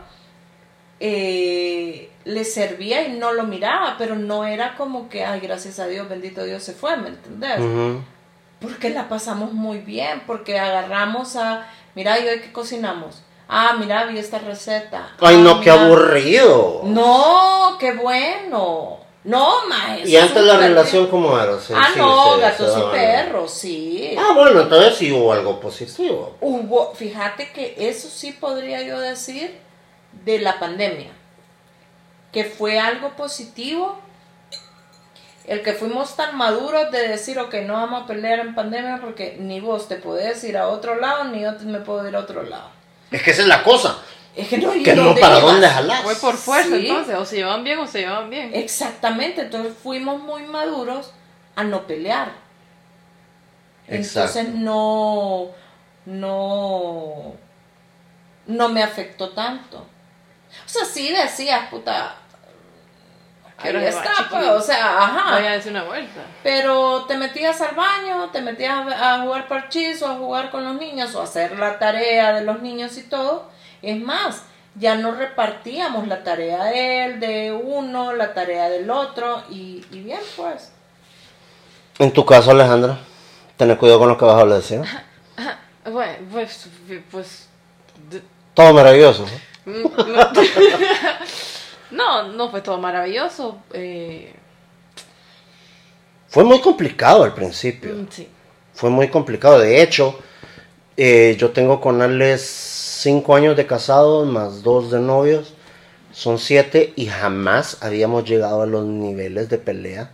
eh, 1.00 2.10
le 2.24 2.44
servía 2.44 3.08
y 3.08 3.18
no 3.18 3.32
lo 3.32 3.44
miraba, 3.44 3.96
pero 3.98 4.14
no 4.14 4.44
era 4.44 4.76
como 4.76 5.08
que, 5.08 5.24
ay, 5.24 5.40
gracias 5.40 5.80
a 5.80 5.86
Dios, 5.86 6.08
bendito 6.08 6.44
Dios 6.44 6.62
se 6.62 6.72
fue, 6.72 6.96
¿me 6.96 7.08
entendés? 7.08 7.60
Porque 8.60 8.90
la 8.90 9.08
pasamos 9.08 9.52
muy 9.52 9.78
bien, 9.78 10.22
porque 10.26 10.58
agarramos 10.58 11.36
a, 11.36 11.66
mira, 11.94 12.18
¿y 12.20 12.28
hoy 12.28 12.40
qué 12.40 12.52
cocinamos? 12.52 13.22
Ah, 13.48 13.74
mira, 13.78 14.04
vi 14.06 14.18
esta 14.18 14.38
receta. 14.38 15.10
Ay, 15.20 15.36
Ah, 15.36 15.38
no, 15.42 15.60
qué 15.60 15.70
mira. 15.70 15.84
aburrido. 15.86 16.80
No, 16.84 17.76
qué 17.80 17.92
bueno. 17.92 18.98
No, 19.24 19.66
más. 19.68 20.06
y 20.06 20.16
antes 20.16 20.42
la 20.42 20.56
relación, 20.58 21.06
¿cómo 21.08 21.38
era? 21.38 21.58
Sí, 21.58 21.72
ah, 21.76 21.88
sí, 21.92 21.98
no, 21.98 22.38
gatos 22.38 22.78
y 22.78 22.82
perros, 22.96 23.50
sí. 23.52 24.14
Ah, 24.18 24.32
bueno, 24.34 24.60
entonces 24.62 24.94
sí 24.96 25.12
hubo 25.12 25.32
algo 25.32 25.60
positivo. 25.60 26.36
Hubo, 26.40 26.94
fíjate 26.94 27.50
que 27.52 27.74
eso 27.78 28.08
sí 28.08 28.32
podría 28.32 28.80
yo 28.82 28.98
decir 29.00 29.58
de 30.24 30.38
la 30.38 30.58
pandemia, 30.58 31.10
que 32.32 32.44
fue 32.44 32.78
algo 32.78 33.10
positivo, 33.16 33.98
el 35.46 35.62
que 35.62 35.72
fuimos 35.72 36.14
tan 36.16 36.36
maduros 36.36 36.90
de 36.90 37.08
decir, 37.08 37.38
ok, 37.38 37.54
no 37.66 37.74
vamos 37.74 38.04
a 38.04 38.06
pelear 38.06 38.38
en 38.40 38.54
pandemia 38.54 38.98
porque 39.02 39.36
ni 39.40 39.60
vos 39.60 39.88
te 39.88 39.96
podés 39.96 40.42
ir 40.44 40.56
a 40.56 40.68
otro 40.68 40.94
lado, 40.96 41.24
ni 41.24 41.40
yo 41.40 41.54
te- 41.56 41.64
me 41.64 41.80
puedo 41.80 42.06
ir 42.08 42.16
a 42.16 42.20
otro 42.20 42.42
lado. 42.44 42.70
Es 43.10 43.22
que 43.22 43.30
esa 43.30 43.42
es 43.42 43.48
la 43.48 43.62
cosa. 43.62 43.98
Es 44.36 44.48
que 44.48 44.58
no, 44.58 44.74
¿y 44.74 44.82
Que 44.82 44.94
no, 44.94 45.14
¿para 45.16 45.40
dónde 45.40 45.68
jalás? 45.68 46.02
Fue 46.02 46.14
por 46.16 46.36
fuerza 46.36 46.76
Sí. 46.76 46.86
entonces. 46.86 47.16
O 47.16 47.24
se 47.24 47.36
llevan 47.36 47.64
bien 47.64 47.78
o 47.78 47.86
se 47.86 48.00
llevan 48.00 48.30
bien. 48.30 48.50
Exactamente, 48.54 49.42
entonces 49.42 49.74
fuimos 49.82 50.20
muy 50.20 50.42
maduros 50.42 51.12
a 51.56 51.64
no 51.64 51.86
pelear. 51.86 52.32
Exacto. 53.88 54.38
Entonces 54.38 54.54
no, 54.62 55.48
no, 56.06 57.34
no 58.46 58.68
me 58.68 58.82
afectó 58.82 59.30
tanto. 59.30 59.78
O 59.78 60.68
sea, 60.68 60.84
sí 60.84 61.10
decías, 61.10 61.68
puta, 61.68 62.14
¿Qué 63.60 63.68
ahí 63.68 63.84
está? 63.86 64.17
Pues, 64.30 64.46
o 64.48 64.60
sea, 64.60 64.98
ajá. 64.98 65.30
Vaya 65.32 65.50
a 65.50 65.54
decir 65.54 65.72
una 65.72 65.84
vuelta. 65.84 66.20
Pero 66.42 67.04
te 67.06 67.16
metías 67.16 67.60
al 67.60 67.74
baño, 67.74 68.30
te 68.32 68.40
metías 68.40 68.86
a 68.92 69.20
jugar 69.22 69.48
parchís 69.48 70.00
o 70.02 70.06
a 70.08 70.14
jugar 70.16 70.50
con 70.50 70.64
los 70.64 70.74
niños 70.76 71.14
o 71.14 71.20
a 71.20 71.24
hacer 71.24 71.58
la 71.58 71.78
tarea 71.78 72.32
de 72.32 72.44
los 72.44 72.60
niños 72.62 72.96
y 72.98 73.02
todo. 73.04 73.50
Es 73.82 74.00
más, 74.00 74.42
ya 74.74 74.94
no 74.96 75.12
repartíamos 75.12 76.06
la 76.08 76.22
tarea 76.24 76.64
de 76.64 77.04
él, 77.04 77.20
de 77.20 77.52
uno, 77.52 78.12
la 78.12 78.34
tarea 78.34 78.68
del 78.68 78.90
otro 78.90 79.42
y, 79.50 79.84
y 79.90 80.00
bien 80.00 80.20
pues. 80.36 80.72
En 81.98 82.12
tu 82.12 82.24
caso, 82.24 82.50
Alejandra, 82.52 82.98
tener 83.56 83.76
cuidado 83.76 83.98
con 84.00 84.08
lo 84.08 84.18
que 84.18 84.24
vas 84.24 84.42
a 84.42 84.46
decir. 84.46 84.80
Bueno, 85.90 86.12
pues, 86.30 86.68
pues 87.10 87.48
de- 88.10 88.22
Todo 88.52 88.74
maravilloso. 88.74 89.24
¿no? 89.64 89.90
No, 91.90 92.22
no, 92.28 92.32
no 92.34 92.50
fue 92.50 92.60
todo 92.62 92.78
maravilloso. 92.78 93.58
eh, 93.72 94.34
Fue 96.28 96.44
muy 96.44 96.60
complicado 96.60 97.24
al 97.24 97.34
principio. 97.34 97.94
mm, 97.94 98.06
sí. 98.10 98.28
Fue 98.74 98.90
muy 98.90 99.08
complicado. 99.08 99.58
De 99.58 99.82
hecho, 99.82 100.18
eh, 100.96 101.36
yo 101.38 101.50
tengo 101.50 101.80
con 101.80 102.00
Alex 102.02 102.40
cinco 103.02 103.34
años 103.34 103.56
de 103.56 103.66
casados 103.66 104.26
más 104.26 104.62
dos 104.62 104.90
de 104.90 105.00
novios. 105.00 105.54
Son 106.12 106.38
siete 106.38 106.92
y 106.96 107.06
jamás 107.06 107.78
habíamos 107.82 108.24
llegado 108.24 108.62
a 108.62 108.66
los 108.66 108.84
niveles 108.84 109.48
de 109.48 109.58
pelea 109.58 110.10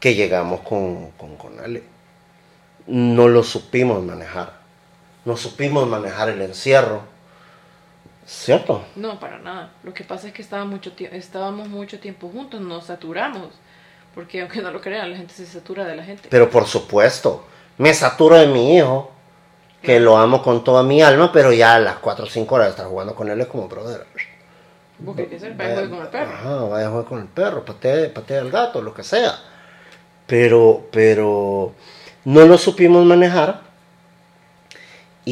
que 0.00 0.14
llegamos 0.14 0.60
con, 0.60 1.10
con, 1.12 1.36
con 1.36 1.58
Ale. 1.60 1.82
No 2.86 3.28
lo 3.28 3.42
supimos 3.44 4.02
manejar. 4.02 4.60
No 5.24 5.36
supimos 5.36 5.86
manejar 5.88 6.28
el 6.30 6.42
encierro. 6.42 7.02
¿Cierto? 8.30 8.84
No, 8.94 9.18
para 9.18 9.40
nada. 9.40 9.72
Lo 9.82 9.92
que 9.92 10.04
pasa 10.04 10.28
es 10.28 10.32
que 10.32 10.40
estaba 10.40 10.64
mucho 10.64 10.92
estábamos 10.96 11.68
mucho 11.68 11.98
tiempo 11.98 12.28
juntos, 12.28 12.60
nos 12.60 12.84
saturamos. 12.86 13.48
Porque 14.14 14.40
aunque 14.40 14.62
no 14.62 14.70
lo 14.70 14.80
crean, 14.80 15.10
la 15.10 15.16
gente 15.16 15.34
se 15.34 15.44
satura 15.46 15.84
de 15.84 15.96
la 15.96 16.04
gente. 16.04 16.28
Pero 16.30 16.48
por 16.48 16.66
supuesto, 16.66 17.44
me 17.76 17.92
saturo 17.92 18.36
de 18.36 18.46
mi 18.46 18.76
hijo, 18.76 19.10
que 19.82 19.98
lo 19.98 20.16
amo 20.16 20.44
con 20.44 20.62
toda 20.62 20.84
mi 20.84 21.02
alma, 21.02 21.32
pero 21.32 21.52
ya 21.52 21.74
a 21.74 21.80
las 21.80 21.96
4 21.96 22.24
o 22.24 22.28
5 22.28 22.54
horas 22.54 22.68
de 22.68 22.70
estar 22.70 22.86
jugando 22.86 23.16
con 23.16 23.28
él 23.28 23.40
es 23.40 23.48
como, 23.48 23.66
brother. 23.66 24.06
¿Vos 25.00 25.16
qué 25.16 25.34
hacer? 25.34 25.54
Vaya, 25.54 25.74
juegue 25.74 25.90
con 25.90 26.02
el 26.02 26.08
perro. 26.08 26.32
Ajá, 26.32 26.54
vaya 26.66 26.86
a 26.86 26.90
jugar 26.90 27.04
con 27.06 27.18
el 27.18 27.26
perro, 27.26 27.64
patee, 27.64 28.10
patea 28.10 28.42
al 28.42 28.50
gato, 28.52 28.80
lo 28.80 28.94
que 28.94 29.02
sea. 29.02 29.34
Pero, 30.28 30.86
pero 30.92 31.72
no 32.24 32.46
lo 32.46 32.56
supimos 32.58 33.04
manejar. 33.04 33.69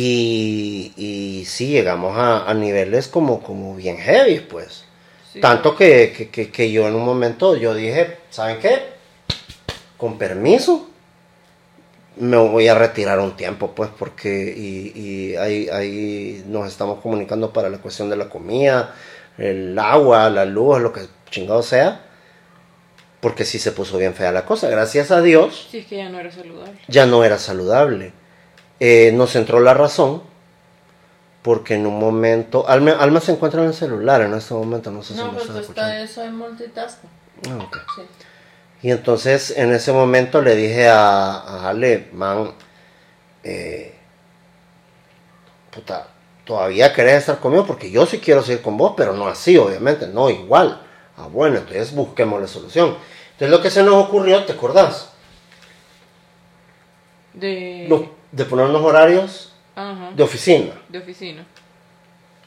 Y, 0.00 0.92
y 0.96 1.44
sí, 1.46 1.66
llegamos 1.70 2.16
a, 2.16 2.48
a 2.48 2.54
niveles 2.54 3.08
como, 3.08 3.42
como 3.42 3.74
bien 3.74 3.96
heavy, 3.98 4.38
pues. 4.38 4.84
Sí. 5.32 5.40
Tanto 5.40 5.74
que, 5.74 6.12
que, 6.16 6.28
que- 6.30 6.52
que 6.52 6.70
yo 6.70 6.86
en 6.86 6.94
un 6.94 7.04
momento 7.04 7.56
yo 7.56 7.74
dije, 7.74 8.16
¿saben 8.30 8.60
qué? 8.60 8.78
Con 9.96 10.16
permiso, 10.16 10.88
me 12.16 12.36
voy 12.36 12.68
a 12.68 12.76
retirar 12.76 13.18
un 13.18 13.36
tiempo, 13.36 13.72
pues, 13.74 13.90
porque 13.98 14.54
y, 14.56 14.92
y 14.96 15.34
ahí, 15.36 15.68
ahí 15.68 16.44
nos 16.46 16.68
estamos 16.68 17.00
comunicando 17.00 17.52
para 17.52 17.68
la 17.68 17.78
cuestión 17.78 18.08
de 18.08 18.16
la 18.16 18.28
comida, 18.28 18.94
el 19.36 19.76
agua, 19.78 20.30
la 20.30 20.44
luz, 20.44 20.80
lo 20.80 20.92
que 20.92 21.00
chingado 21.30 21.62
sea, 21.64 22.02
porque 23.20 23.44
sí 23.44 23.58
se 23.58 23.72
puso 23.72 23.98
bien 23.98 24.14
fea 24.14 24.30
la 24.30 24.44
cosa. 24.46 24.68
Gracias 24.68 25.10
a 25.10 25.20
Dios, 25.22 25.66
Sí, 25.72 25.78
es 25.78 25.86
que 25.86 25.96
ya 25.96 26.08
no 26.08 26.20
era 26.20 26.30
saludable. 26.30 26.78
ya 26.86 27.04
no 27.06 27.24
era 27.24 27.38
saludable. 27.38 28.12
Eh, 28.80 29.12
nos 29.12 29.34
entró 29.36 29.60
la 29.60 29.74
razón, 29.74 30.22
porque 31.42 31.74
en 31.74 31.86
un 31.86 31.98
momento, 31.98 32.68
Alma, 32.68 32.92
Alma 32.92 33.20
se 33.20 33.32
encuentra 33.32 33.62
en 33.62 33.68
el 33.68 33.74
celular 33.74 34.20
en 34.22 34.34
este 34.34 34.54
momento, 34.54 34.90
no 34.90 35.02
sé 35.02 35.14
si 35.14 35.18
No, 35.18 35.32
me 35.32 35.38
pues 35.38 35.48
estás 35.48 35.68
está 35.68 36.00
eso 36.00 36.22
en 36.22 36.36
multitasking. 36.36 37.10
Ah, 37.50 37.64
ok. 37.64 37.76
Sí. 37.96 38.02
Y 38.82 38.90
entonces 38.90 39.56
en 39.56 39.72
ese 39.72 39.92
momento 39.92 40.40
le 40.40 40.54
dije 40.54 40.88
a, 40.88 41.32
a 41.32 41.68
Ale, 41.70 42.08
man, 42.12 42.52
eh, 43.42 43.94
puta, 45.72 46.06
todavía 46.44 46.92
querés 46.92 47.14
estar 47.14 47.40
conmigo 47.40 47.66
porque 47.66 47.90
yo 47.90 48.06
sí 48.06 48.18
quiero 48.18 48.42
seguir 48.42 48.62
con 48.62 48.76
vos, 48.76 48.94
pero 48.96 49.14
no 49.14 49.26
así, 49.26 49.56
obviamente, 49.56 50.06
no 50.06 50.30
igual. 50.30 50.82
Ah, 51.16 51.26
bueno, 51.26 51.56
entonces 51.56 51.92
busquemos 51.92 52.40
la 52.40 52.46
solución. 52.46 52.96
Entonces 53.32 53.50
lo 53.50 53.60
que 53.60 53.70
se 53.70 53.82
nos 53.82 54.04
ocurrió, 54.04 54.44
¿te 54.44 54.52
acordás? 54.52 55.10
De... 57.32 57.86
de 58.32 58.44
poner 58.44 58.66
unos 58.66 58.82
horarios 58.82 59.52
Ajá. 59.74 60.10
de 60.14 60.22
oficina. 60.22 60.72
De 60.88 60.98
oficina. 60.98 61.46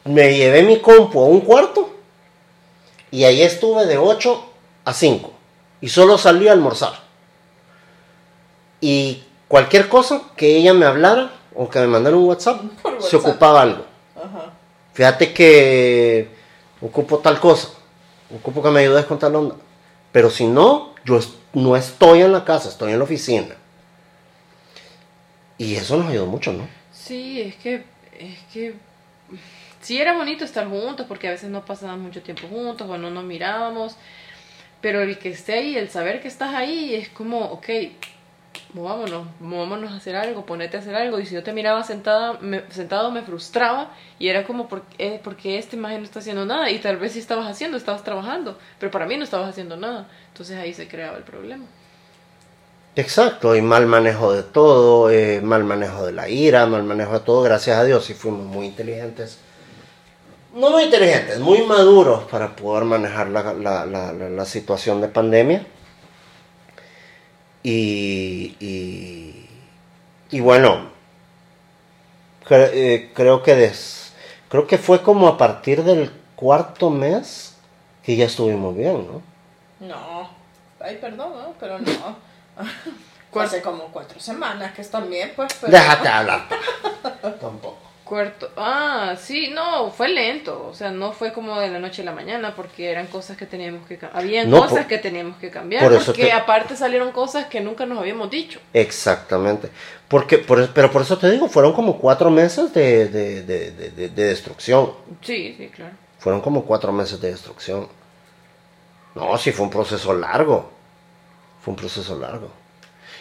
Me 0.06 0.36
llevé 0.36 0.64
mi 0.64 0.80
compu 0.80 1.22
a 1.22 1.26
un 1.28 1.42
cuarto 1.42 1.96
y 3.12 3.24
ahí 3.24 3.42
estuve 3.42 3.86
de 3.86 3.98
8 3.98 4.46
a 4.86 4.94
5 4.94 5.32
y 5.82 5.90
solo 5.90 6.18
salí 6.18 6.48
a 6.48 6.54
almorzar. 6.54 6.94
Y 8.80 9.24
cualquier 9.48 9.90
cosa 9.90 10.22
que 10.36 10.58
ella 10.58 10.74
me 10.74 10.86
hablara 10.86 11.32
o 11.56 11.70
que 11.70 11.80
me 11.80 11.88
mandara 11.88 12.16
un 12.16 12.26
WhatsApp, 12.26 12.62
se 13.00 13.16
ocupaba 13.18 13.62
algo. 13.62 13.86
Ajá. 14.16 14.54
Fíjate 14.94 15.34
que 15.34 16.30
ocupo 16.82 17.20
tal 17.20 17.40
cosa, 17.40 17.70
ocupo 18.34 18.64
que 18.64 18.70
me 18.70 18.80
ayudes 18.82 19.06
con 19.06 19.20
tal 19.20 19.36
onda. 19.36 19.56
Pero 20.12 20.30
si 20.30 20.48
no, 20.48 20.94
yo 21.06 21.20
no 21.54 21.76
estoy 21.76 22.22
en 22.22 22.32
la 22.32 22.44
casa, 22.44 22.70
estoy 22.70 22.92
en 22.94 23.00
la 23.00 23.04
oficina. 23.04 23.56
Y 25.62 25.76
eso 25.76 25.98
nos 25.98 26.08
ayudó 26.08 26.26
mucho, 26.26 26.52
¿no? 26.54 26.68
Sí, 26.92 27.40
es 27.40 27.56
que, 27.58 27.84
es 28.20 28.40
que 28.52 28.74
sí 29.80 30.00
era 30.02 30.14
bonito 30.18 30.44
estar 30.44 30.68
juntos 30.68 31.06
porque 31.08 31.28
a 31.28 31.32
veces 31.32 31.52
no 31.52 31.64
pasábamos 31.64 32.02
mucho 32.08 32.24
tiempo 32.24 32.48
juntos 32.48 32.90
o 32.90 32.98
no 32.98 33.12
nos 33.12 33.24
mirábamos, 33.24 33.96
pero 34.82 35.02
el 35.04 35.20
que 35.20 35.30
esté 35.30 35.54
ahí, 35.54 35.76
el 35.78 35.90
saber 35.90 36.20
que 36.20 36.28
estás 36.28 36.56
ahí 36.56 36.96
es 36.96 37.10
como, 37.10 37.40
ok, 37.52 37.70
movámonos, 38.74 39.28
movámonos 39.40 39.92
a 39.92 39.98
hacer 39.98 40.16
algo, 40.16 40.48
ponete 40.48 40.78
a 40.78 40.80
hacer 40.80 40.96
algo 40.96 41.20
y 41.20 41.28
si 41.28 41.36
yo 41.36 41.44
te 41.44 41.54
miraba 41.54 41.84
sentada, 41.84 42.40
me- 42.42 42.64
sentado 42.72 43.12
me 43.12 43.22
frustraba 43.22 43.92
y 44.18 44.30
era 44.30 44.44
como, 44.46 44.68
¿por 44.68 44.82
qué, 44.84 45.22
porque 45.24 45.60
este 45.60 45.76
imagen 45.76 46.00
no 46.00 46.06
está 46.06 46.20
haciendo 46.20 46.44
nada? 46.46 46.72
Y 46.72 46.80
tal 46.80 46.98
vez 46.98 47.12
sí 47.12 47.20
estabas 47.20 47.48
haciendo, 47.48 47.78
estabas 47.78 48.04
trabajando, 48.04 48.58
pero 48.80 48.92
para 48.92 49.06
mí 49.06 49.16
no 49.16 49.24
estabas 49.26 49.50
haciendo 49.50 49.78
nada, 49.78 50.08
entonces 50.30 50.58
ahí 50.58 50.74
se 50.74 50.88
creaba 50.88 51.18
el 51.18 51.24
problema. 51.24 51.66
Exacto, 52.96 53.56
y 53.56 53.62
mal 53.62 53.86
manejo 53.86 54.34
de 54.34 54.44
todo, 54.44 55.10
eh, 55.10 55.40
mal 55.42 55.64
manejo 55.64 56.06
de 56.06 56.12
la 56.12 56.28
ira, 56.28 56.66
mal 56.66 56.84
manejo 56.84 57.14
de 57.14 57.20
todo, 57.22 57.42
gracias 57.42 57.78
a 57.78 57.84
Dios, 57.86 58.10
y 58.10 58.14
fuimos 58.14 58.46
muy 58.46 58.66
inteligentes. 58.66 59.40
No 60.54 60.70
muy 60.72 60.84
inteligentes, 60.84 61.40
muy 61.40 61.62
maduros 61.62 62.26
para 62.26 62.54
poder 62.56 62.84
manejar 62.84 63.30
la, 63.30 63.54
la- 63.54 63.86
la- 63.86 64.46
situación 64.46 65.00
de 65.00 65.08
pandemia. 65.08 65.66
Y, 67.64 68.58
y, 68.60 69.46
y 70.32 70.40
bueno, 70.42 70.90
eh, 72.50 73.12
creo, 73.14 73.42
que 73.44 73.56
des- 73.56 74.12
creo 74.50 74.68
que 74.68 74.78
fue 74.78 75.02
como 75.02 75.28
a 75.30 75.38
partir 75.38 75.84
del 75.84 76.12
cuarto 76.36 76.90
mes 76.90 77.56
que 78.04 78.18
ya 78.18 78.26
estuvimos 78.26 78.76
bien, 78.76 79.08
¿no? 79.08 79.22
No. 79.88 80.30
Ay, 80.80 80.98
perdón, 81.00 81.32
¿no? 81.34 81.54
pero 81.60 81.80
no. 81.80 82.32
Hace 83.36 83.62
como 83.62 83.86
cuatro 83.86 84.20
semanas 84.20 84.74
que 84.74 84.82
están 84.82 85.10
bien, 85.10 85.32
pues. 85.36 85.54
Pero 85.62 85.72
Déjate 85.72 86.08
hablar. 86.10 86.48
Tampoco. 87.40 87.78
Cuarto, 88.04 88.52
ah, 88.58 89.16
sí, 89.18 89.52
no, 89.56 89.90
fue 89.90 90.10
lento, 90.10 90.68
o 90.70 90.74
sea, 90.74 90.92
no 90.92 91.14
fue 91.14 91.32
como 91.32 91.58
de 91.62 91.70
la 91.70 91.80
noche 91.80 92.02
a 92.02 92.06
la 92.06 92.12
mañana, 92.12 92.54
porque 92.54 92.92
eran 92.92 93.08
cosas 93.08 93.38
que 93.38 93.46
teníamos 93.46 93.88
que 93.88 93.98
cambiar, 93.98 94.22
había 94.22 94.44
No, 94.44 94.58
cosas 94.64 94.80
por- 94.80 94.88
que 94.88 94.98
teníamos 94.98 95.38
que 95.38 95.50
cambiar, 95.50 95.82
por 95.90 96.04
porque 96.04 96.24
te- 96.26 96.32
aparte 96.34 96.76
salieron 96.76 97.14
cosas 97.14 97.46
que 97.46 97.62
nunca 97.62 97.86
nos 97.86 97.98
habíamos 98.00 98.30
dicho. 98.30 98.60
Exactamente. 98.74 99.70
Porque, 100.10 100.40
por, 100.40 100.68
pero 100.74 100.92
por 100.92 101.04
eso 101.04 101.18
te 101.18 101.32
digo, 101.32 101.48
fueron 101.48 101.72
como 101.72 101.98
cuatro 102.00 102.30
meses 102.30 102.74
de, 102.74 103.08
de- 103.08 103.44
de- 103.44 103.72
de- 103.72 103.92
de- 103.92 104.10
de 104.10 104.24
destrucción. 104.26 104.92
Sí, 105.22 105.56
sí, 105.58 105.70
claro. 105.74 105.94
Fueron 106.20 106.42
como 106.42 106.66
cuatro 106.66 106.92
meses 106.92 107.22
de 107.22 107.32
destrucción. 107.32 107.88
No, 109.16 109.38
sí 109.38 109.54
fue 109.54 109.64
un 109.68 109.72
proceso 109.72 110.14
largo. 110.14 110.70
Fue 111.62 111.72
un 111.74 111.76
proceso 111.78 112.18
largo. 112.18 112.50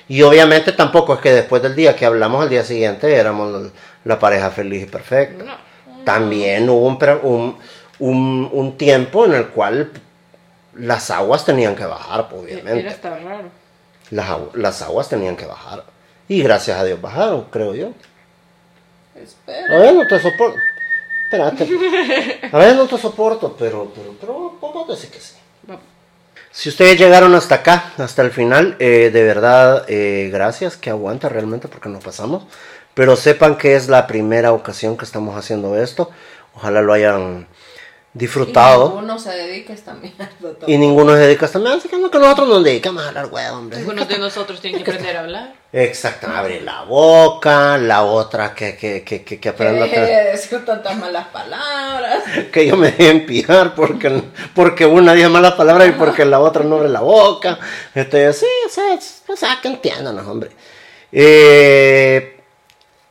Y 0.09 0.23
obviamente 0.23 0.73
tampoco 0.73 1.15
es 1.15 1.21
que 1.21 1.33
después 1.33 1.63
del 1.63 1.77
día 1.77 1.95
que 1.95 2.05
hablamos 2.07 2.43
al 2.43 2.49
día 2.49 2.65
siguiente 2.65 3.15
éramos 3.15 3.71
la, 4.05 4.19
pareja 4.19 4.51
feliz 4.51 4.83
y 4.83 4.87
perfecta. 4.87 5.45
No, 5.45 6.05
También 6.05 6.69
hubo 6.69 6.87
un, 6.87 6.99
pre- 6.99 7.21
un, 7.23 7.57
un- 8.01 8.49
un 8.53 8.77
tiempo 8.77 9.25
en 9.27 9.35
el 9.35 9.49
cual 9.49 9.91
las 10.75 11.11
aguas 11.11 11.45
tenían 11.45 11.77
que 11.77 11.85
bajar, 11.85 12.29
pues, 12.29 12.43
obviamente. 12.43 12.81
era 12.81 12.91
hasta 12.91 13.11
raro. 13.19 13.49
Las, 14.11 14.29
agu- 14.31 14.55
las 14.55 14.83
aguas 14.83 15.09
tenían 15.09 15.37
que 15.37 15.47
bajar. 15.47 15.85
Y 16.29 16.43
gracias 16.43 16.79
a 16.79 16.85
Dios 16.85 17.01
bajaron, 17.01 17.45
creo 17.51 17.75
yo. 17.75 17.91
Espera. 19.15 19.67
A 19.77 19.79
ver, 19.79 19.95
no 19.95 20.07
te 20.07 20.19
soporto. 20.19 20.59
Espérate. 21.25 21.69
A 22.53 22.59
ver, 22.59 22.75
no 22.75 22.87
te 22.87 22.99
soporto, 22.99 23.55
pero, 23.57 23.93
pero, 23.95 24.57
pero 24.61 24.85
a 24.85 24.91
decir 24.91 25.11
que 25.11 25.21
sí. 25.21 25.35
Va- 25.71 25.79
Si 26.53 26.69
ustedes 26.69 26.99
llegaron 26.99 27.35
hasta 27.35 27.57
acá, 27.57 27.93
hasta 27.99 28.23
el 28.23 28.33
final, 28.33 28.77
eh, 28.81 29.11
de 29.13 29.23
verdad, 29.23 29.85
eh, 29.89 30.31
gracias, 30.33 30.77
que 30.77 30.91
aguanta 30.91 31.29
realmente 31.29 31.69
porque 31.69 31.89
nos 31.89 32.03
pasamos. 32.03 32.45
Pero 32.95 33.17
sepan 33.17 33.57
que 33.57 33.77
es 33.77 33.89
la 33.89 34.07
primera 34.07 34.53
ocasión 34.53 34.97
que 34.97 35.05
estamos 35.05 35.37
haciendo 35.37 35.81
esto. 35.81 36.11
Ojalá 36.55 36.83
lo 36.83 36.93
hayan 36.93 37.47
disfrutado. 38.13 38.87
Y 38.87 38.89
ninguno 38.91 39.19
se 39.19 39.31
dedica 39.31 39.73
a 39.73 39.77
esta 39.77 39.95
mierda. 39.95 40.31
Y 40.67 40.79
ninguno 40.79 41.13
se 41.15 41.19
dedica 41.21 41.45
a 41.45 41.47
esta 41.47 41.59
mierda, 41.59 41.77
así 41.77 41.89
que 41.89 41.97
no, 41.97 42.11
que 42.11 42.19
nosotros 42.19 42.49
nos 42.49 42.65
dedicamos 42.65 43.05
a 43.05 43.09
hablar 43.09 43.27
huevo, 43.27 43.59
hombre. 43.59 43.79
Algunos 43.79 44.09
de 44.09 44.19
nosotros 44.27 44.61
tienen 44.61 44.83
que 44.83 44.91
aprender 44.91 45.17
a 45.17 45.21
hablar. 45.21 45.55
Exacto, 45.73 46.27
abre 46.27 46.61
la 46.61 46.83
boca, 46.83 47.79
la 47.79 48.03
otra 48.03 48.53
que, 48.55 48.77
que, 48.77 49.05
que, 49.05 49.23
que, 49.23 49.25
que 49.25 49.39
Que 49.39 49.49
aprenda 49.49 49.85
deje 49.85 50.01
de 50.01 50.25
decir 50.33 50.65
tantas 50.65 50.97
malas 50.99 51.29
palabras. 51.29 52.25
que 52.53 52.67
yo 52.67 52.77
me 52.77 52.91
deje 52.91 53.11
empijar 53.11 53.75
porque, 53.77 54.23
porque 54.55 54.85
una 54.87 55.13
dice 55.13 55.29
malas 55.29 55.53
palabras 55.53 55.89
y 55.89 55.93
porque 55.93 56.25
la 56.25 56.41
otra 56.41 56.65
no 56.65 56.77
abre 56.77 56.89
la 56.89 57.01
boca. 57.01 57.59
Este, 57.95 58.33
sí, 58.33 58.47
o 58.67 58.69
sea, 58.69 58.95
es- 58.95 59.23
o 59.29 59.37
sea, 59.37 59.59
que 59.63 59.69
entiéndanos, 59.69 60.27
hombre. 60.27 60.51
Eh, 61.13 62.41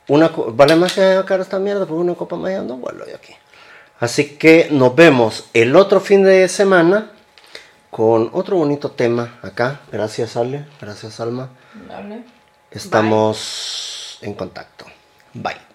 una, 0.10 0.30
vale 0.48 0.76
más 0.76 0.94
que 0.94 1.02
sacar 1.02 1.40
esta 1.40 1.60
mierda 1.60 1.86
por 1.86 1.98
una 1.98 2.16
copa 2.16 2.36
más 2.36 2.52
no 2.64 2.76
vuelvo 2.78 3.06
yo 3.06 3.16
aquí. 3.16 3.34
Así 4.00 4.38
que 4.38 4.70
nos 4.72 4.96
vemos 4.96 5.50
el 5.54 5.76
otro 5.76 6.00
fin 6.00 6.24
de 6.24 6.48
semana 6.48 7.12
con 7.90 8.30
otro 8.34 8.58
bonito 8.58 8.92
tema 8.92 9.40
acá. 9.42 9.82
Gracias, 9.92 10.38
Ale. 10.38 10.66
Gracias, 10.80 11.20
Alma. 11.20 11.50
Dale. 11.88 12.24
Estamos 12.72 14.20
en 14.22 14.34
contacto. 14.34 14.86
Bye. 15.34 15.69